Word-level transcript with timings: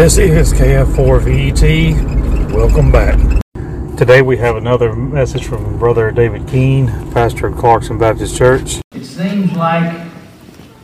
This 0.00 0.16
is 0.16 0.54
KF4VET. 0.54 2.54
Welcome 2.54 2.90
back. 2.90 3.18
Today 3.98 4.22
we 4.22 4.38
have 4.38 4.56
another 4.56 4.94
message 4.94 5.44
from 5.44 5.78
Brother 5.78 6.10
David 6.10 6.48
Keene, 6.48 6.86
pastor 7.12 7.48
of 7.48 7.58
Clarkson 7.58 7.98
Baptist 7.98 8.34
Church. 8.34 8.80
It 8.94 9.04
seems 9.04 9.52
like 9.52 10.06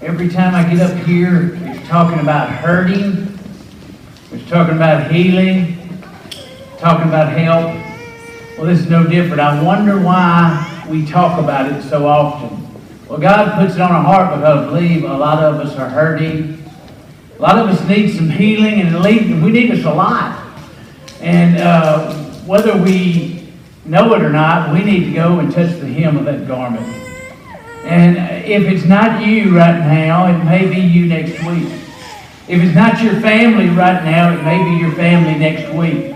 every 0.02 0.28
time 0.28 0.54
I 0.54 0.70
get 0.70 0.82
up 0.82 0.94
here, 1.06 1.58
it's 1.62 1.88
talking 1.88 2.18
about 2.18 2.50
hurting, 2.50 3.38
it's 4.32 4.50
talking 4.50 4.76
about 4.76 5.10
healing, 5.10 5.98
talking 6.76 7.08
about 7.08 7.32
help. 7.32 7.74
Well, 8.58 8.66
this 8.66 8.80
is 8.80 8.90
no 8.90 9.06
different. 9.06 9.40
I 9.40 9.62
wonder 9.62 9.98
why 9.98 10.84
we 10.90 11.06
talk 11.06 11.42
about 11.42 11.72
it 11.72 11.82
so 11.84 12.06
often. 12.06 12.68
Well, 13.08 13.18
God 13.18 13.58
puts 13.58 13.76
it 13.76 13.80
on 13.80 13.92
our 13.92 14.02
heart 14.02 14.38
because 14.38 14.58
I 14.58 14.66
believe 14.66 15.04
a 15.04 15.16
lot 15.16 15.42
of 15.42 15.54
us 15.54 15.74
are 15.78 15.88
hurting. 15.88 16.65
A 17.38 17.42
lot 17.42 17.58
of 17.58 17.68
us 17.68 17.86
need 17.86 18.16
some 18.16 18.30
healing, 18.30 18.80
and 18.80 19.42
we 19.42 19.50
need 19.50 19.70
us 19.70 19.84
a 19.84 19.92
lot. 19.92 20.42
And 21.20 21.58
uh, 21.58 22.14
whether 22.46 22.80
we 22.82 23.52
know 23.84 24.14
it 24.14 24.22
or 24.22 24.30
not, 24.30 24.72
we 24.72 24.82
need 24.82 25.04
to 25.04 25.12
go 25.12 25.38
and 25.38 25.52
touch 25.52 25.78
the 25.78 25.86
hem 25.86 26.16
of 26.16 26.24
that 26.24 26.48
garment. 26.48 26.86
And 27.84 28.16
if 28.46 28.62
it's 28.62 28.86
not 28.86 29.26
you 29.26 29.54
right 29.54 29.78
now, 29.80 30.26
it 30.34 30.44
may 30.44 30.66
be 30.66 30.80
you 30.80 31.04
next 31.04 31.38
week. 31.44 31.68
If 32.48 32.62
it's 32.62 32.74
not 32.74 33.02
your 33.02 33.20
family 33.20 33.68
right 33.68 34.02
now, 34.02 34.32
it 34.32 34.42
may 34.42 34.64
be 34.64 34.80
your 34.80 34.92
family 34.92 35.38
next 35.38 35.74
week. 35.74 36.14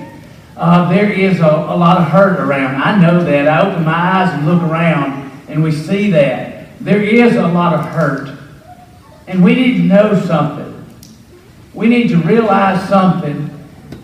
Uh, 0.56 0.88
there 0.90 1.12
is 1.12 1.40
a, 1.40 1.44
a 1.44 1.76
lot 1.76 1.98
of 1.98 2.08
hurt 2.08 2.40
around. 2.40 2.76
I 2.76 2.98
know 2.98 3.22
that. 3.22 3.46
I 3.46 3.68
open 3.68 3.84
my 3.84 3.92
eyes 3.92 4.32
and 4.32 4.46
look 4.46 4.62
around, 4.62 5.30
and 5.48 5.62
we 5.62 5.70
see 5.70 6.10
that. 6.12 6.68
There 6.80 7.02
is 7.02 7.36
a 7.36 7.46
lot 7.46 7.74
of 7.74 7.84
hurt. 7.84 8.38
And 9.26 9.44
we 9.44 9.54
need 9.54 9.76
to 9.76 9.82
know 9.82 10.18
something. 10.18 10.79
We 11.74 11.88
need 11.88 12.08
to 12.08 12.16
realize 12.16 12.88
something 12.88 13.48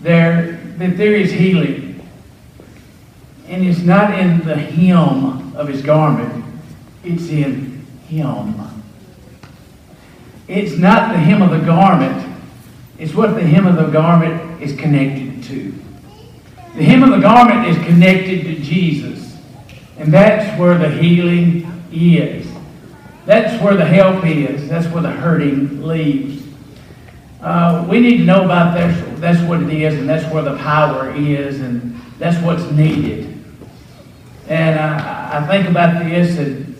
there 0.01 0.59
that 0.77 0.97
there 0.97 1.15
is 1.15 1.31
healing. 1.31 2.07
And 3.47 3.65
it's 3.65 3.79
not 3.79 4.17
in 4.17 4.39
the 4.45 4.55
hem 4.55 5.55
of 5.55 5.67
his 5.67 5.81
garment, 5.81 6.45
it's 7.03 7.29
in 7.29 7.85
him. 8.07 8.55
It's 10.47 10.77
not 10.77 11.11
the 11.11 11.17
hem 11.17 11.41
of 11.41 11.51
the 11.51 11.65
garment, 11.65 12.35
it's 12.97 13.13
what 13.13 13.35
the 13.35 13.41
hem 13.41 13.67
of 13.67 13.75
the 13.75 13.87
garment 13.87 14.61
is 14.61 14.77
connected 14.77 15.43
to. 15.43 15.73
The 16.75 16.83
hem 16.83 17.03
of 17.03 17.09
the 17.09 17.19
garment 17.19 17.67
is 17.67 17.77
connected 17.85 18.43
to 18.43 18.55
Jesus. 18.59 19.35
And 19.97 20.13
that's 20.13 20.59
where 20.59 20.77
the 20.77 20.89
healing 20.89 21.65
is. 21.91 22.47
That's 23.25 23.61
where 23.61 23.75
the 23.75 23.85
help 23.85 24.25
is. 24.25 24.69
That's 24.69 24.87
where 24.87 25.01
the 25.01 25.11
hurting 25.11 25.83
leaves. 25.83 26.46
Uh, 27.41 27.85
we 27.87 27.99
need 27.99 28.17
to 28.17 28.23
know 28.23 28.45
about 28.45 28.73
that. 28.73 29.21
That's 29.21 29.41
what 29.47 29.61
it 29.61 29.69
is, 29.69 29.93
and 29.93 30.09
that's 30.09 30.31
where 30.33 30.43
the 30.43 30.57
power 30.57 31.11
is, 31.15 31.61
and 31.61 31.95
that's 32.17 32.43
what's 32.43 32.63
needed. 32.71 33.43
And 34.47 34.79
I, 34.79 35.37
I 35.37 35.47
think 35.47 35.69
about 35.69 36.03
this, 36.03 36.37
and 36.39 36.75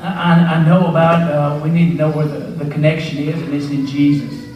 I, 0.00 0.56
I 0.56 0.64
know 0.66 0.88
about, 0.88 1.30
uh, 1.30 1.64
we 1.64 1.70
need 1.70 1.92
to 1.92 1.96
know 1.96 2.10
where 2.10 2.26
the, 2.26 2.38
the 2.38 2.70
connection 2.70 3.18
is, 3.18 3.40
and 3.40 3.54
it's 3.54 3.70
in 3.70 3.86
Jesus. 3.86 4.46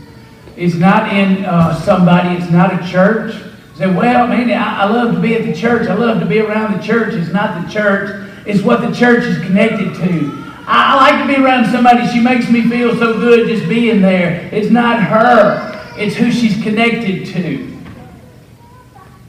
It's 0.56 0.74
not 0.74 1.12
in 1.14 1.46
uh, 1.46 1.80
somebody, 1.80 2.36
it's 2.36 2.50
not 2.50 2.74
a 2.74 2.90
church. 2.90 3.34
Say, 3.76 3.86
well, 3.86 4.26
man, 4.26 4.50
I, 4.50 4.82
I 4.82 4.84
love 4.84 5.14
to 5.14 5.20
be 5.20 5.34
at 5.34 5.46
the 5.46 5.54
church. 5.54 5.88
I 5.88 5.94
love 5.94 6.20
to 6.20 6.26
be 6.26 6.40
around 6.40 6.78
the 6.78 6.82
church. 6.82 7.14
It's 7.14 7.32
not 7.32 7.64
the 7.64 7.72
church, 7.72 8.30
it's 8.46 8.62
what 8.62 8.82
the 8.82 8.92
church 8.92 9.24
is 9.24 9.38
connected 9.38 9.94
to. 9.94 10.41
I 10.66 10.96
like 10.96 11.26
to 11.26 11.34
be 11.34 11.44
around 11.44 11.70
somebody. 11.70 12.06
She 12.08 12.20
makes 12.20 12.48
me 12.48 12.68
feel 12.68 12.96
so 12.96 13.14
good 13.14 13.48
just 13.48 13.68
being 13.68 14.00
there. 14.00 14.48
It's 14.52 14.70
not 14.70 15.02
her, 15.02 15.94
it's 15.96 16.14
who 16.16 16.30
she's 16.30 16.62
connected 16.62 17.26
to. 17.26 17.78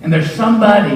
And 0.01 0.11
there's 0.11 0.31
somebody, 0.31 0.95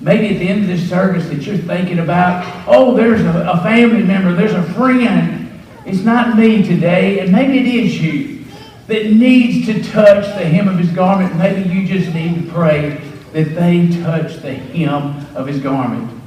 maybe 0.00 0.34
at 0.34 0.38
the 0.38 0.48
end 0.48 0.62
of 0.62 0.66
this 0.68 0.88
service, 0.88 1.28
that 1.28 1.42
you're 1.42 1.56
thinking 1.56 1.98
about, 1.98 2.64
oh, 2.68 2.94
there's 2.94 3.22
a, 3.22 3.50
a 3.50 3.62
family 3.62 4.02
member, 4.02 4.34
there's 4.34 4.52
a 4.52 4.62
friend. 4.74 5.50
It's 5.86 6.04
not 6.04 6.36
me 6.36 6.62
today, 6.62 7.20
and 7.20 7.32
maybe 7.32 7.58
it 7.58 7.66
is 7.66 8.00
you 8.00 8.44
that 8.86 9.10
needs 9.10 9.66
to 9.66 9.82
touch 9.82 10.24
the 10.24 10.44
hem 10.44 10.68
of 10.68 10.78
his 10.78 10.90
garment. 10.90 11.36
Maybe 11.36 11.68
you 11.68 11.86
just 11.86 12.14
need 12.14 12.42
to 12.42 12.52
pray 12.52 13.00
that 13.32 13.54
they 13.54 13.88
touch 14.02 14.36
the 14.36 14.54
hem 14.54 15.26
of 15.36 15.46
his 15.46 15.60
garment. 15.60 16.17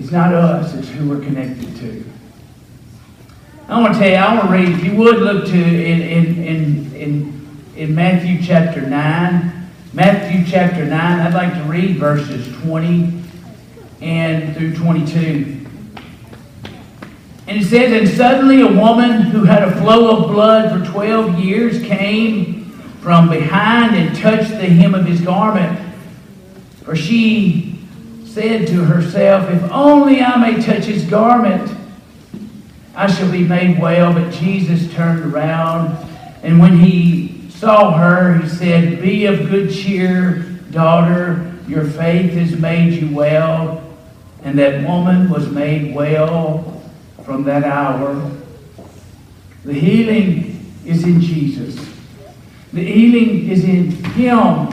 It's 0.00 0.10
not 0.10 0.32
us, 0.32 0.72
it's 0.72 0.88
who 0.88 1.10
we're 1.10 1.20
connected 1.20 1.76
to. 1.76 2.04
I 3.68 3.78
want 3.78 3.92
to 3.92 4.00
tell 4.00 4.08
you, 4.08 4.14
I 4.14 4.34
want 4.34 4.46
to 4.48 4.52
read, 4.54 4.68
if 4.70 4.82
you 4.82 4.96
would 4.96 5.18
look 5.18 5.44
to 5.44 5.54
in, 5.54 6.00
in, 6.00 6.42
in, 6.42 6.94
in, 6.94 7.56
in 7.76 7.94
Matthew 7.94 8.42
chapter 8.42 8.80
9. 8.80 9.68
Matthew 9.92 10.50
chapter 10.50 10.86
9, 10.86 10.92
I'd 10.92 11.34
like 11.34 11.52
to 11.52 11.62
read 11.64 11.98
verses 11.98 12.48
20 12.62 13.22
and 14.00 14.56
through 14.56 14.74
22. 14.74 15.66
And 17.46 17.60
it 17.60 17.64
says, 17.66 17.92
And 17.92 18.08
suddenly 18.08 18.62
a 18.62 18.72
woman 18.72 19.20
who 19.20 19.44
had 19.44 19.62
a 19.64 19.76
flow 19.82 20.16
of 20.16 20.30
blood 20.30 20.86
for 20.86 20.90
12 20.92 21.38
years 21.40 21.82
came 21.82 22.70
from 23.02 23.28
behind 23.28 23.94
and 23.94 24.16
touched 24.16 24.52
the 24.52 24.66
hem 24.66 24.94
of 24.94 25.04
his 25.04 25.20
garment. 25.20 25.78
For 26.84 26.96
she 26.96 27.79
said 28.32 28.68
to 28.68 28.84
herself, 28.84 29.50
If 29.50 29.70
only 29.72 30.20
I 30.20 30.36
may 30.36 30.62
touch 30.62 30.84
his 30.84 31.04
garment, 31.04 31.76
I 32.94 33.10
shall 33.10 33.30
be 33.30 33.42
made 33.44 33.80
well. 33.80 34.12
But 34.12 34.32
Jesus 34.32 34.92
turned 34.94 35.32
around, 35.32 35.96
and 36.42 36.58
when 36.58 36.78
he 36.78 37.50
saw 37.50 37.96
her, 37.96 38.38
he 38.38 38.48
said, 38.48 39.02
Be 39.02 39.26
of 39.26 39.50
good 39.50 39.72
cheer, 39.72 40.40
daughter, 40.70 41.54
your 41.66 41.84
faith 41.84 42.32
has 42.34 42.58
made 42.58 42.94
you 42.94 43.14
well. 43.14 43.84
And 44.42 44.58
that 44.58 44.86
woman 44.86 45.28
was 45.28 45.50
made 45.50 45.94
well 45.94 46.82
from 47.24 47.44
that 47.44 47.64
hour. 47.64 48.30
The 49.64 49.74
healing 49.74 50.72
is 50.86 51.04
in 51.04 51.20
Jesus. 51.20 51.76
The 52.72 52.84
healing 52.84 53.50
is 53.50 53.64
in 53.64 53.90
Him. 53.90 54.68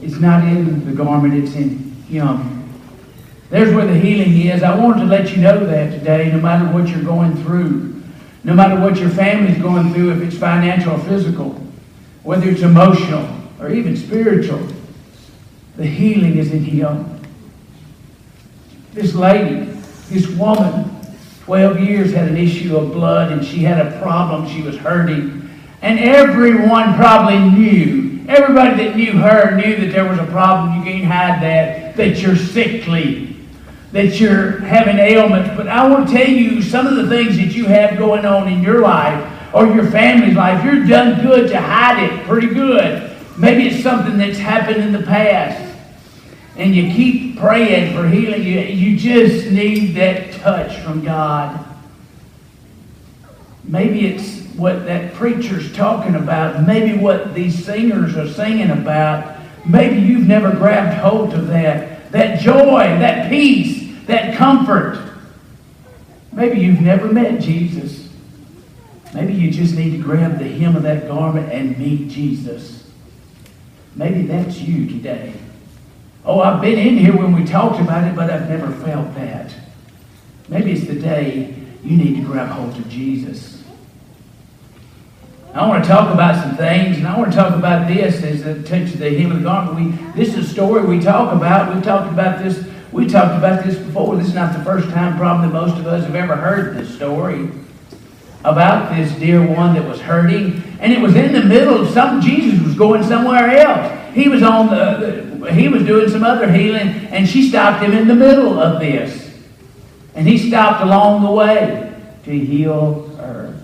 It's 0.00 0.16
not 0.16 0.44
in 0.44 0.86
the 0.86 0.92
garment, 0.92 1.34
it's 1.34 1.54
in 1.54 1.85
Him. 2.08 2.56
There's 3.50 3.74
where 3.74 3.86
the 3.86 3.98
healing 3.98 4.36
is. 4.40 4.62
I 4.62 4.76
wanted 4.76 5.00
to 5.00 5.06
let 5.06 5.30
you 5.30 5.42
know 5.42 5.64
that 5.66 5.92
today, 5.98 6.30
no 6.32 6.40
matter 6.40 6.66
what 6.72 6.88
you're 6.88 7.02
going 7.02 7.36
through, 7.44 8.02
no 8.42 8.54
matter 8.54 8.80
what 8.80 8.98
your 8.98 9.10
family's 9.10 9.58
going 9.58 9.92
through, 9.92 10.12
if 10.12 10.22
it's 10.22 10.36
financial 10.36 10.92
or 10.92 10.98
physical, 11.00 11.50
whether 12.22 12.48
it's 12.48 12.62
emotional 12.62 13.28
or 13.60 13.70
even 13.70 13.96
spiritual, 13.96 14.66
the 15.76 15.86
healing 15.86 16.38
is 16.38 16.52
in 16.52 16.64
Him. 16.64 17.20
This 18.92 19.14
lady, 19.14 19.66
this 20.08 20.26
woman, 20.28 20.90
12 21.44 21.80
years 21.80 22.12
had 22.12 22.28
an 22.28 22.36
issue 22.36 22.76
of 22.76 22.92
blood 22.92 23.30
and 23.30 23.44
she 23.44 23.58
had 23.58 23.86
a 23.86 24.00
problem. 24.00 24.48
She 24.48 24.62
was 24.62 24.76
hurting. 24.76 25.48
And 25.82 26.00
everyone 26.00 26.96
probably 26.96 27.38
knew, 27.38 28.24
everybody 28.26 28.84
that 28.84 28.96
knew 28.96 29.12
her 29.12 29.54
knew 29.54 29.76
that 29.76 29.92
there 29.92 30.08
was 30.08 30.18
a 30.18 30.26
problem. 30.26 30.78
You 30.78 30.84
can't 30.84 31.04
hide 31.04 31.40
that 31.42 31.85
that 31.96 32.18
you're 32.18 32.36
sickly, 32.36 33.36
that 33.92 34.20
you're 34.20 34.60
having 34.60 34.98
ailments. 34.98 35.50
But 35.56 35.68
I 35.68 35.88
want 35.88 36.08
to 36.08 36.14
tell 36.14 36.28
you 36.28 36.62
some 36.62 36.86
of 36.86 36.96
the 36.96 37.08
things 37.08 37.36
that 37.36 37.54
you 37.54 37.66
have 37.66 37.98
going 37.98 38.24
on 38.24 38.48
in 38.48 38.62
your 38.62 38.80
life 38.80 39.54
or 39.54 39.66
your 39.66 39.90
family's 39.90 40.34
life. 40.34 40.64
You're 40.64 40.84
done 40.86 41.22
good 41.22 41.48
to 41.50 41.60
hide 41.60 42.02
it 42.02 42.24
pretty 42.26 42.48
good. 42.48 43.16
Maybe 43.38 43.68
it's 43.68 43.82
something 43.82 44.18
that's 44.18 44.38
happened 44.38 44.82
in 44.82 44.92
the 44.92 45.02
past. 45.02 45.74
And 46.56 46.74
you 46.74 46.84
keep 46.84 47.38
praying 47.38 47.94
for 47.94 48.08
healing. 48.08 48.42
You, 48.42 48.60
you 48.60 48.96
just 48.96 49.50
need 49.50 49.94
that 49.96 50.32
touch 50.32 50.76
from 50.78 51.04
God. 51.04 51.64
Maybe 53.64 54.06
it's 54.06 54.42
what 54.54 54.86
that 54.86 55.12
preacher's 55.14 55.72
talking 55.74 56.14
about. 56.14 56.66
Maybe 56.66 56.96
what 56.96 57.34
these 57.34 57.64
singers 57.64 58.16
are 58.16 58.28
singing 58.28 58.70
about. 58.70 59.35
Maybe 59.66 60.00
you've 60.00 60.26
never 60.26 60.50
grabbed 60.50 60.98
hold 60.98 61.34
of 61.34 61.48
that. 61.48 62.12
That 62.12 62.40
joy, 62.40 62.78
that 62.78 63.28
peace, 63.28 64.06
that 64.06 64.36
comfort. 64.36 65.02
Maybe 66.32 66.60
you've 66.60 66.80
never 66.80 67.12
met 67.12 67.40
Jesus. 67.40 68.08
Maybe 69.12 69.34
you 69.34 69.50
just 69.50 69.74
need 69.74 69.90
to 69.96 70.02
grab 70.02 70.38
the 70.38 70.48
hem 70.48 70.76
of 70.76 70.82
that 70.82 71.08
garment 71.08 71.50
and 71.52 71.78
meet 71.78 72.08
Jesus. 72.08 72.88
Maybe 73.94 74.22
that's 74.22 74.58
you 74.58 74.86
today. 74.86 75.32
Oh, 76.24 76.40
I've 76.40 76.60
been 76.60 76.78
in 76.78 76.98
here 76.98 77.16
when 77.16 77.32
we 77.32 77.44
talked 77.44 77.80
about 77.80 78.06
it, 78.06 78.14
but 78.14 78.30
I've 78.30 78.48
never 78.48 78.70
felt 78.84 79.14
that. 79.14 79.54
Maybe 80.48 80.72
it's 80.72 80.86
the 80.86 80.98
day 80.98 81.54
you 81.82 81.96
need 81.96 82.16
to 82.16 82.22
grab 82.22 82.50
hold 82.50 82.76
of 82.76 82.88
Jesus. 82.88 83.64
I 85.56 85.66
want 85.66 85.82
to 85.82 85.88
talk 85.88 86.12
about 86.12 86.42
some 86.42 86.54
things, 86.54 86.98
and 86.98 87.08
I 87.08 87.18
want 87.18 87.32
to 87.32 87.36
talk 87.36 87.54
about 87.54 87.88
this 87.88 88.22
as 88.22 88.44
the 88.44 88.62
touch 88.62 88.92
of 88.92 88.98
the 88.98 89.08
hem 89.18 89.30
of 89.32 89.38
the 89.38 89.44
garment. 89.44 89.74
We, 89.74 90.12
this 90.12 90.36
is 90.36 90.46
a 90.46 90.52
story 90.52 90.84
we 90.84 91.00
talk 91.00 91.32
about. 91.32 91.74
We 91.74 91.80
talked 91.80 92.12
about 92.12 92.44
this. 92.44 92.66
We 92.92 93.06
talked 93.06 93.34
about 93.38 93.64
this 93.64 93.76
before. 93.76 94.16
This 94.16 94.28
is 94.28 94.34
not 94.34 94.56
the 94.56 94.62
first 94.62 94.90
time, 94.90 95.16
probably 95.16 95.48
most 95.48 95.78
of 95.78 95.86
us 95.86 96.04
have 96.04 96.14
ever 96.14 96.36
heard 96.36 96.76
this 96.76 96.94
story. 96.94 97.50
about 98.46 98.94
this 98.94 99.12
dear 99.18 99.44
one 99.44 99.74
that 99.74 99.88
was 99.88 100.00
hurting, 100.00 100.62
and 100.78 100.92
it 100.92 101.00
was 101.00 101.16
in 101.16 101.32
the 101.32 101.42
middle 101.42 101.80
of 101.80 101.90
something. 101.90 102.28
Jesus 102.28 102.60
was 102.60 102.74
going 102.74 103.02
somewhere 103.02 103.56
else. 103.58 104.14
He 104.14 104.28
was 104.28 104.42
on 104.42 104.68
the, 104.68 105.38
the 105.40 105.52
he 105.52 105.68
was 105.68 105.84
doing 105.84 106.08
some 106.08 106.22
other 106.22 106.50
healing, 106.50 106.88
and 106.88 107.28
she 107.28 107.48
stopped 107.48 107.82
him 107.82 107.92
in 107.92 108.08
the 108.08 108.14
middle 108.14 108.58
of 108.58 108.80
this. 108.80 109.34
And 110.14 110.26
he 110.26 110.38
stopped 110.38 110.82
along 110.82 111.24
the 111.24 111.30
way 111.30 111.94
to 112.24 112.30
heal 112.30 113.08
her. 113.16 113.54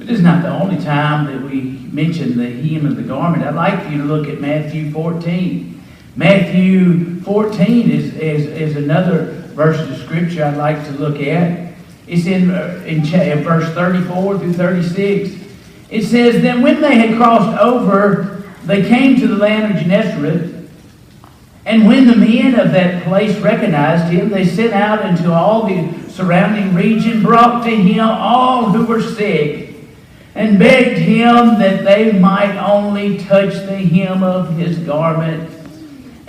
But 0.00 0.06
this 0.06 0.16
is 0.16 0.24
not 0.24 0.42
the 0.42 0.48
only 0.48 0.82
time 0.82 1.26
that 1.26 1.42
we 1.42 1.60
mention 1.92 2.38
the 2.38 2.48
hem 2.48 2.86
of 2.86 2.96
the 2.96 3.02
garment. 3.02 3.44
I'd 3.44 3.54
like 3.54 3.82
for 3.84 3.90
you 3.90 3.98
to 3.98 4.04
look 4.04 4.28
at 4.28 4.40
Matthew 4.40 4.90
14. 4.92 5.82
Matthew 6.16 7.20
14 7.20 7.90
is, 7.90 8.14
is, 8.14 8.46
is 8.46 8.76
another 8.76 9.24
verse 9.54 9.78
of 9.78 9.94
scripture 9.98 10.42
I'd 10.42 10.56
like 10.56 10.82
to 10.86 10.92
look 10.92 11.20
at. 11.20 11.74
It's 12.06 12.24
in, 12.24 12.50
uh, 12.50 12.82
in, 12.86 13.04
verse 13.44 13.68
34 13.74 14.38
through 14.38 14.54
36. 14.54 15.38
It 15.90 16.04
says, 16.06 16.40
Then 16.40 16.62
when 16.62 16.80
they 16.80 16.96
had 16.96 17.18
crossed 17.18 17.60
over, 17.60 18.42
they 18.64 18.88
came 18.88 19.20
to 19.20 19.28
the 19.28 19.36
land 19.36 19.74
of 19.74 19.82
Gennesaret. 19.82 20.66
And 21.66 21.86
when 21.86 22.06
the 22.06 22.16
men 22.16 22.58
of 22.58 22.72
that 22.72 23.04
place 23.04 23.36
recognized 23.36 24.10
him, 24.10 24.30
they 24.30 24.46
sent 24.46 24.72
out 24.72 25.04
into 25.04 25.30
all 25.30 25.66
the 25.66 25.92
surrounding 26.08 26.74
region, 26.74 27.22
brought 27.22 27.64
to 27.64 27.70
him 27.70 28.00
all 28.00 28.70
who 28.70 28.86
were 28.86 29.02
sick, 29.02 29.69
and 30.34 30.58
begged 30.58 30.98
him 30.98 31.58
that 31.58 31.84
they 31.84 32.12
might 32.12 32.56
only 32.56 33.18
touch 33.18 33.52
the 33.52 33.76
hem 33.76 34.22
of 34.22 34.56
his 34.56 34.78
garment 34.78 35.50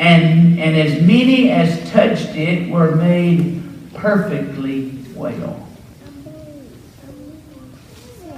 and, 0.01 0.59
and 0.59 0.75
as 0.75 0.99
many 1.03 1.51
as 1.51 1.91
touched 1.91 2.35
it 2.35 2.71
were 2.71 2.95
made 2.95 3.61
perfectly 3.93 4.91
well. 5.13 5.67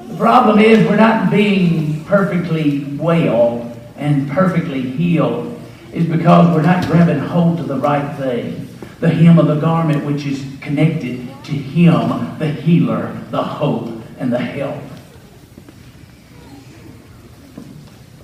The 0.08 0.18
problem 0.18 0.60
is 0.60 0.86
we're 0.86 0.98
not 0.98 1.32
being 1.32 2.04
perfectly 2.04 2.84
well 3.00 3.74
and 3.96 4.30
perfectly 4.30 4.82
healed 4.82 5.58
is 5.94 6.06
because 6.06 6.54
we're 6.54 6.64
not 6.64 6.86
grabbing 6.88 7.20
hold 7.20 7.58
to 7.60 7.64
the 7.64 7.78
right 7.78 8.14
thing. 8.18 8.68
The 9.00 9.10
hem 9.10 9.40
of 9.40 9.48
the 9.48 9.60
garment 9.60 10.04
which 10.04 10.26
is 10.26 10.46
connected 10.60 11.28
to 11.46 11.52
him, 11.52 12.38
the 12.40 12.50
healer, 12.50 13.18
the 13.30 13.42
hope, 13.42 13.90
and 14.18 14.34
the 14.34 14.40
help. 14.40 14.82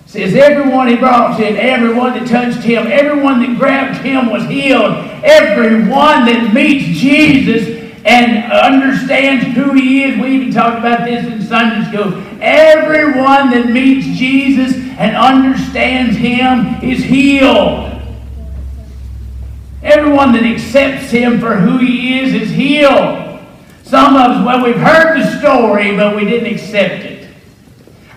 Says 0.09 0.33
everyone 0.33 0.87
he 0.87 0.95
brought 0.95 1.39
in, 1.39 1.55
everyone 1.55 2.13
that 2.13 2.27
touched 2.27 2.63
him, 2.63 2.87
everyone 2.87 3.41
that 3.41 3.59
grabbed 3.59 4.03
him 4.03 4.31
was 4.31 4.43
healed. 4.45 4.91
Everyone 5.23 6.25
that 6.25 6.51
meets 6.51 6.99
Jesus 6.99 7.93
and 8.03 8.51
understands 8.51 9.55
who 9.55 9.73
he 9.73 10.05
is. 10.05 10.19
We 10.19 10.29
even 10.31 10.51
talked 10.51 10.79
about 10.79 11.05
this 11.05 11.27
in 11.27 11.43
Sunday 11.43 11.87
school. 11.91 12.23
Everyone 12.41 13.51
that 13.51 13.69
meets 13.69 14.07
Jesus 14.17 14.73
and 14.97 15.15
understands 15.15 16.17
him 16.17 16.81
is 16.81 17.03
healed. 17.03 18.01
Everyone 19.83 20.31
that 20.33 20.43
accepts 20.43 21.11
him 21.11 21.39
for 21.39 21.55
who 21.55 21.77
he 21.77 22.19
is 22.19 22.33
is 22.33 22.49
healed. 22.49 23.39
Some 23.83 24.15
of 24.15 24.21
us, 24.21 24.43
well, 24.43 24.65
we've 24.65 24.75
heard 24.75 25.19
the 25.19 25.39
story, 25.39 25.95
but 25.95 26.15
we 26.15 26.25
didn't 26.25 26.51
accept 26.51 27.03
it. 27.05 27.18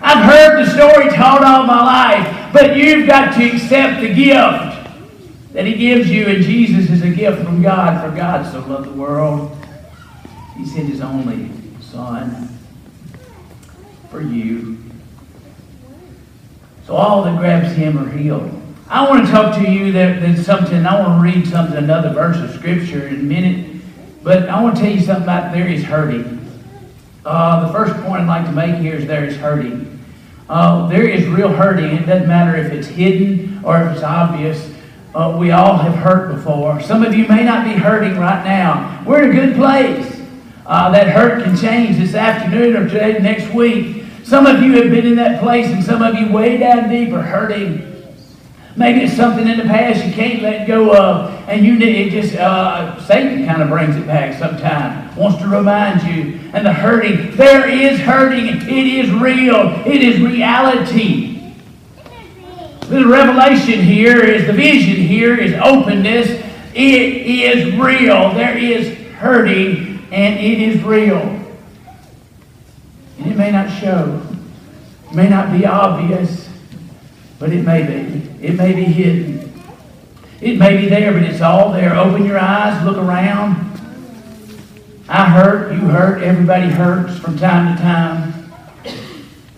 I've 0.04 0.24
heard 0.24 0.66
the 0.66 0.70
story 0.70 1.04
told 1.10 1.42
all 1.42 1.64
my 1.64 1.80
life, 1.80 2.52
but 2.52 2.76
you've 2.76 3.06
got 3.06 3.34
to 3.36 3.50
accept 3.50 4.00
the 4.00 4.12
gift 4.12 5.52
that 5.52 5.64
He 5.64 5.74
gives 5.74 6.10
you, 6.10 6.26
and 6.26 6.42
Jesus 6.42 6.90
is 6.90 7.02
a 7.02 7.10
gift 7.10 7.44
from 7.44 7.62
God, 7.62 8.04
for 8.04 8.14
God 8.16 8.50
so 8.50 8.58
loved 8.66 8.88
the 8.88 8.92
world. 8.92 9.56
He 10.56 10.66
sent 10.66 10.88
His 10.88 11.00
only 11.00 11.50
Son 11.80 12.48
for 14.10 14.20
you. 14.20 14.76
So 16.84 16.94
all 16.94 17.22
that 17.22 17.38
grabs 17.38 17.72
Him 17.76 17.96
are 17.96 18.10
healed. 18.10 18.50
I 18.88 19.08
want 19.08 19.24
to 19.24 19.30
talk 19.30 19.54
to 19.54 19.70
you 19.70 19.92
that, 19.92 20.20
that 20.20 20.44
something, 20.44 20.84
I 20.84 21.00
want 21.00 21.22
to 21.22 21.32
read 21.32 21.46
something, 21.46 21.76
another 21.76 22.12
verse 22.12 22.38
of 22.38 22.50
Scripture 22.58 23.06
in 23.06 23.20
a 23.20 23.22
minute, 23.22 23.80
but 24.24 24.48
I 24.48 24.60
want 24.60 24.76
to 24.76 24.82
tell 24.82 24.90
you 24.90 25.00
something 25.00 25.22
about 25.22 25.52
there 25.52 25.68
is 25.68 25.84
hurting. 25.84 26.40
Uh, 27.24 27.68
the 27.68 27.72
first 27.72 27.94
point 28.02 28.22
I'd 28.22 28.26
like 28.26 28.46
to 28.46 28.52
make 28.52 28.80
here 28.80 28.96
is 28.96 29.06
there 29.06 29.24
is 29.24 29.36
hurting. 29.36 29.91
Uh, 30.48 30.88
there 30.88 31.06
is 31.06 31.26
real 31.28 31.48
hurting. 31.48 31.96
It 31.96 32.06
doesn't 32.06 32.28
matter 32.28 32.56
if 32.56 32.72
it's 32.72 32.88
hidden 32.88 33.60
or 33.64 33.82
if 33.82 33.92
it's 33.94 34.02
obvious. 34.02 34.70
Uh, 35.14 35.36
we 35.38 35.50
all 35.50 35.76
have 35.76 35.94
hurt 35.94 36.34
before. 36.34 36.80
Some 36.80 37.04
of 37.04 37.14
you 37.14 37.26
may 37.28 37.44
not 37.44 37.64
be 37.64 37.72
hurting 37.72 38.18
right 38.18 38.44
now. 38.44 39.02
We're 39.06 39.24
in 39.24 39.30
a 39.30 39.34
good 39.34 39.56
place. 39.56 40.20
Uh, 40.64 40.90
that 40.92 41.08
hurt 41.08 41.42
can 41.42 41.56
change 41.56 41.96
this 41.96 42.14
afternoon 42.14 42.76
or 42.76 42.88
today, 42.88 43.18
next 43.18 43.52
week. 43.52 44.04
Some 44.22 44.46
of 44.46 44.62
you 44.62 44.80
have 44.80 44.90
been 44.90 45.04
in 45.04 45.16
that 45.16 45.42
place, 45.42 45.66
and 45.66 45.82
some 45.82 46.02
of 46.02 46.14
you 46.14 46.32
way 46.32 46.56
down 46.56 46.88
deep 46.88 47.12
are 47.12 47.22
hurting. 47.22 47.88
Maybe 48.76 49.00
it's 49.00 49.14
something 49.14 49.46
in 49.46 49.58
the 49.58 49.64
past 49.64 50.04
you 50.06 50.12
can't 50.12 50.40
let 50.40 50.66
go 50.66 50.96
of, 50.96 51.48
and 51.48 51.66
you 51.66 51.76
need 51.76 52.06
it 52.06 52.10
just 52.10 52.36
uh, 52.36 52.98
Satan 53.04 53.44
kind 53.44 53.60
of 53.60 53.68
brings 53.68 53.96
it 53.96 54.06
back 54.06 54.38
sometimes, 54.38 55.01
wants 55.16 55.38
to 55.42 55.48
remind 55.48 56.02
you. 56.02 56.40
And 56.52 56.66
the 56.66 56.72
hurting, 56.72 57.36
there 57.36 57.68
is 57.68 58.00
hurting. 58.00 58.46
It 58.46 58.86
is 58.86 59.10
real. 59.10 59.82
It 59.86 60.02
is 60.02 60.20
reality. 60.20 61.32
The 62.88 63.06
revelation 63.06 63.80
here 63.80 64.22
is 64.22 64.46
the 64.46 64.52
vision 64.52 64.96
here 64.96 65.34
is 65.34 65.54
openness. 65.54 66.28
It 66.74 67.26
is 67.26 67.74
real. 67.74 68.34
There 68.34 68.56
is 68.56 68.96
hurting, 69.14 70.06
and 70.10 70.38
it 70.38 70.60
is 70.60 70.82
real. 70.82 71.20
And 73.18 73.26
it 73.26 73.36
may 73.36 73.50
not 73.50 73.70
show, 73.70 74.20
it 75.10 75.14
may 75.14 75.28
not 75.28 75.56
be 75.56 75.64
obvious, 75.64 76.48
but 77.38 77.50
it 77.52 77.64
may 77.64 77.82
be. 77.82 78.46
It 78.46 78.56
may 78.56 78.74
be 78.74 78.84
hidden. 78.84 79.52
It 80.40 80.58
may 80.58 80.76
be 80.76 80.88
there, 80.88 81.12
but 81.12 81.22
it's 81.22 81.40
all 81.40 81.72
there. 81.72 81.96
Open 81.96 82.26
your 82.26 82.38
eyes, 82.38 82.84
look 82.84 82.96
around. 82.96 83.71
I 85.14 85.28
hurt, 85.28 85.74
you 85.74 85.80
hurt, 85.80 86.22
everybody 86.22 86.68
hurts 86.68 87.18
from 87.18 87.36
time 87.36 87.76
to 87.76 87.82
time. 87.82 88.50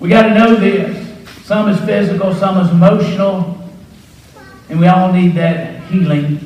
We 0.01 0.09
got 0.09 0.23
to 0.23 0.35
know 0.35 0.57
this. 0.57 1.01
Some 1.45 1.69
is 1.69 1.79
physical, 1.83 2.35
some 2.35 2.59
is 2.59 2.73
emotional, 2.73 3.57
and 4.69 4.81
we 4.81 4.89
all 4.89 5.13
need 5.13 5.37
that 5.37 5.85
healing. 5.85 6.41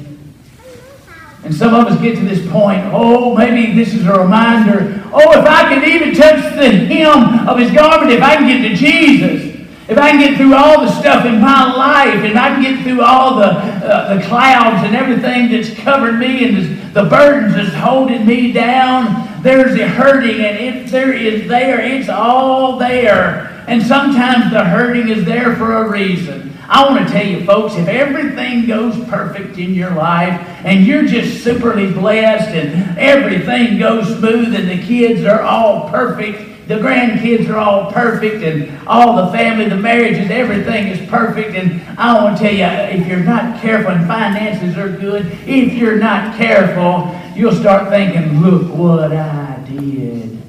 And 1.42 1.54
some 1.54 1.74
of 1.74 1.86
us 1.86 1.98
get 2.02 2.16
to 2.16 2.24
this 2.26 2.46
point, 2.52 2.84
oh, 2.92 3.34
maybe 3.34 3.72
this 3.72 3.94
is 3.94 4.04
a 4.04 4.12
reminder. 4.12 5.02
Oh, 5.10 5.40
if 5.40 5.46
I 5.46 5.74
can 5.74 5.90
even 5.90 6.14
touch 6.14 6.54
the 6.56 6.68
hem 6.68 7.48
of 7.48 7.58
his 7.58 7.70
garment, 7.70 8.12
if 8.12 8.22
I 8.22 8.36
can 8.36 8.46
get 8.46 8.68
to 8.68 8.74
Jesus, 8.74 9.47
if 9.88 9.96
I 9.96 10.10
can 10.10 10.20
get 10.20 10.36
through 10.36 10.54
all 10.54 10.84
the 10.84 10.92
stuff 11.00 11.24
in 11.24 11.40
my 11.40 11.74
life, 11.74 12.22
and 12.22 12.38
I 12.38 12.48
can 12.50 12.62
get 12.62 12.82
through 12.82 13.02
all 13.02 13.36
the, 13.36 13.46
uh, 13.46 14.14
the 14.14 14.22
clouds 14.26 14.86
and 14.86 14.94
everything 14.94 15.50
that's 15.50 15.72
covered 15.80 16.18
me 16.18 16.46
and 16.46 16.56
this, 16.56 16.92
the 16.92 17.04
burdens 17.04 17.54
that's 17.54 17.74
holding 17.74 18.26
me 18.26 18.52
down, 18.52 19.42
there's 19.42 19.74
the 19.74 19.88
hurting, 19.88 20.44
and 20.44 20.58
if 20.58 20.90
there 20.90 21.12
is 21.12 21.48
there, 21.48 21.80
it's 21.80 22.10
all 22.10 22.78
there. 22.78 23.64
And 23.66 23.82
sometimes 23.82 24.50
the 24.50 24.64
hurting 24.64 25.08
is 25.08 25.24
there 25.24 25.56
for 25.56 25.76
a 25.76 25.90
reason. 25.90 26.54
I 26.68 26.86
want 26.86 27.06
to 27.06 27.12
tell 27.12 27.26
you, 27.26 27.46
folks, 27.46 27.74
if 27.76 27.88
everything 27.88 28.66
goes 28.66 28.94
perfect 29.08 29.56
in 29.56 29.72
your 29.72 29.90
life 29.92 30.38
and 30.64 30.84
you're 30.84 31.06
just 31.06 31.42
superly 31.42 31.94
blessed 31.94 32.50
and 32.50 32.98
everything 32.98 33.78
goes 33.78 34.06
smooth 34.18 34.54
and 34.54 34.68
the 34.68 34.86
kids 34.86 35.24
are 35.24 35.40
all 35.40 35.88
perfect, 35.88 36.47
the 36.68 36.74
grandkids 36.74 37.48
are 37.48 37.56
all 37.56 37.90
perfect 37.90 38.44
and 38.44 38.86
all 38.86 39.16
the 39.16 39.32
family, 39.32 39.70
the 39.70 39.76
marriages, 39.76 40.30
everything 40.30 40.88
is 40.88 41.08
perfect. 41.08 41.56
And 41.56 41.80
I 41.98 42.22
want 42.22 42.36
to 42.36 42.42
tell 42.42 42.52
you, 42.52 43.00
if 43.00 43.06
you're 43.06 43.20
not 43.20 43.58
careful 43.62 43.92
and 43.92 44.06
finances 44.06 44.76
are 44.76 44.90
good, 44.90 45.26
if 45.46 45.72
you're 45.72 45.96
not 45.96 46.36
careful, 46.36 47.18
you'll 47.34 47.54
start 47.54 47.88
thinking, 47.88 48.42
look 48.42 48.70
what 48.74 49.14
I 49.14 49.64
did. 49.66 50.42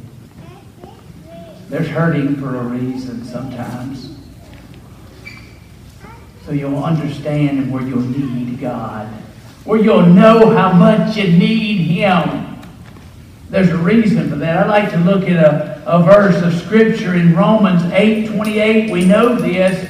There's 1.69 1.87
hurting 1.87 2.35
for 2.35 2.57
a 2.57 2.63
reason 2.63 3.23
sometimes. 3.23 4.17
So 6.45 6.51
you'll 6.51 6.83
understand 6.83 7.71
where 7.71 7.83
you'll 7.83 8.01
need 8.01 8.59
God, 8.59 9.07
where 9.63 9.79
you'll 9.79 10.05
know 10.05 10.49
how 10.49 10.73
much 10.73 11.15
you 11.15 11.31
need 11.31 11.77
Him. 11.77 12.59
There's 13.49 13.69
a 13.69 13.77
reason 13.77 14.29
for 14.29 14.35
that. 14.35 14.57
I'd 14.57 14.67
like 14.67 14.91
to 14.91 14.97
look 14.97 15.23
at 15.29 15.37
a, 15.43 15.68
a 15.89 16.03
verse 16.03 16.41
of 16.43 16.53
Scripture 16.53 17.15
in 17.15 17.35
Romans 17.35 17.81
8 17.91 18.27
28. 18.27 18.91
We 18.91 19.05
know 19.05 19.35
this. 19.35 19.89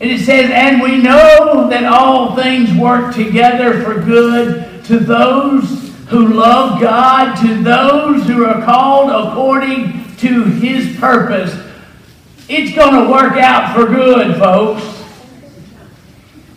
And 0.00 0.10
it 0.10 0.20
says, 0.20 0.50
And 0.50 0.80
we 0.80 0.96
know 0.98 1.68
that 1.68 1.84
all 1.84 2.36
things 2.36 2.72
work 2.78 3.14
together 3.14 3.82
for 3.82 4.00
good 4.00 4.84
to 4.84 5.00
those 5.00 5.92
who 6.08 6.28
love 6.28 6.80
God, 6.80 7.34
to 7.42 7.62
those 7.62 8.26
who 8.26 8.44
are 8.44 8.64
called 8.64 9.10
according 9.10 10.14
to 10.18 10.44
his 10.44 10.96
purpose. 10.98 11.52
It's 12.48 12.74
going 12.74 13.04
to 13.04 13.10
work 13.10 13.32
out 13.34 13.74
for 13.74 13.86
good, 13.86 14.36
folks. 14.36 14.84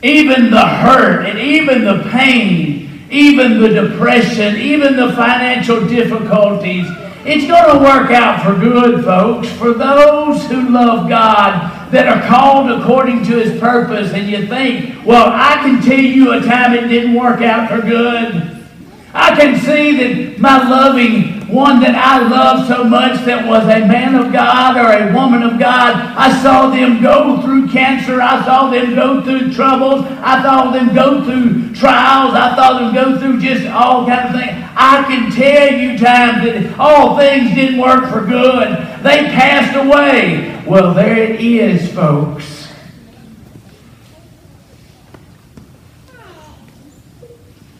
Even 0.03 0.51
the 0.51 0.67
hurt 0.67 1.25
and 1.25 1.39
even 1.39 1.83
the 1.83 2.07
pain 2.11 2.85
even 3.11 3.61
the 3.61 3.69
depression, 3.69 4.57
even 4.57 4.95
the 4.95 5.13
financial 5.13 5.87
difficulties. 5.87 6.87
It's 7.27 7.47
going 7.47 7.73
to 7.73 7.83
work 7.83 8.11
out 8.11 8.43
for 8.43 8.53
good, 8.59 9.03
folks, 9.03 9.49
for 9.53 9.73
those 9.73 10.45
who 10.45 10.69
love 10.69 11.09
God 11.09 11.89
that 11.91 12.07
are 12.07 12.27
called 12.27 12.69
according 12.69 13.23
to 13.23 13.39
His 13.39 13.59
purpose. 13.59 14.13
And 14.13 14.29
you 14.29 14.45
think, 14.45 15.03
well, 15.03 15.31
I 15.33 15.55
can 15.63 15.81
tell 15.81 15.99
you 15.99 16.33
a 16.33 16.41
time 16.41 16.73
it 16.73 16.87
didn't 16.87 17.15
work 17.15 17.41
out 17.41 17.67
for 17.67 17.81
good. 17.81 18.63
I 19.11 19.35
can 19.35 19.59
see 19.59 19.97
that 19.97 20.39
my 20.39 20.69
loving 20.69 21.34
one 21.47 21.79
that 21.81 21.95
I 21.95 22.27
loved 22.27 22.67
so 22.67 22.83
much 22.83 23.23
that 23.25 23.47
was 23.47 23.63
a 23.63 23.85
man 23.85 24.15
of 24.15 24.33
God 24.33 24.77
or 24.77 24.91
a 24.91 25.13
woman 25.13 25.43
of 25.43 25.59
God, 25.59 25.95
I 25.95 26.41
saw 26.41 26.69
them 26.69 27.01
go 27.01 27.41
through 27.41 27.67
cancer. 27.69 28.21
I 28.21 28.43
saw 28.45 28.69
them 28.69 28.95
go 28.95 29.23
through 29.23 29.53
troubles. 29.53 30.05
I 30.21 30.41
saw 30.41 30.71
them 30.71 30.93
go 30.93 31.23
through 31.23 31.73
trials. 31.75 32.33
I 32.33 32.55
saw 32.55 32.79
them 32.79 32.93
go 32.93 33.19
through 33.19 33.39
just 33.41 33.67
all 33.67 34.05
kinds 34.07 34.33
of 34.33 34.41
things. 34.41 34.63
I 34.75 35.03
can 35.07 35.31
tell 35.31 35.73
you 35.73 35.97
times 35.97 36.43
that 36.45 36.79
all 36.79 37.17
things 37.17 37.53
didn't 37.55 37.79
work 37.79 38.09
for 38.09 38.25
good. 38.25 38.77
They 39.03 39.25
passed 39.31 39.75
away. 39.75 40.63
Well, 40.65 40.93
there 40.93 41.17
it 41.17 41.39
is, 41.39 41.93
folks. 41.93 42.54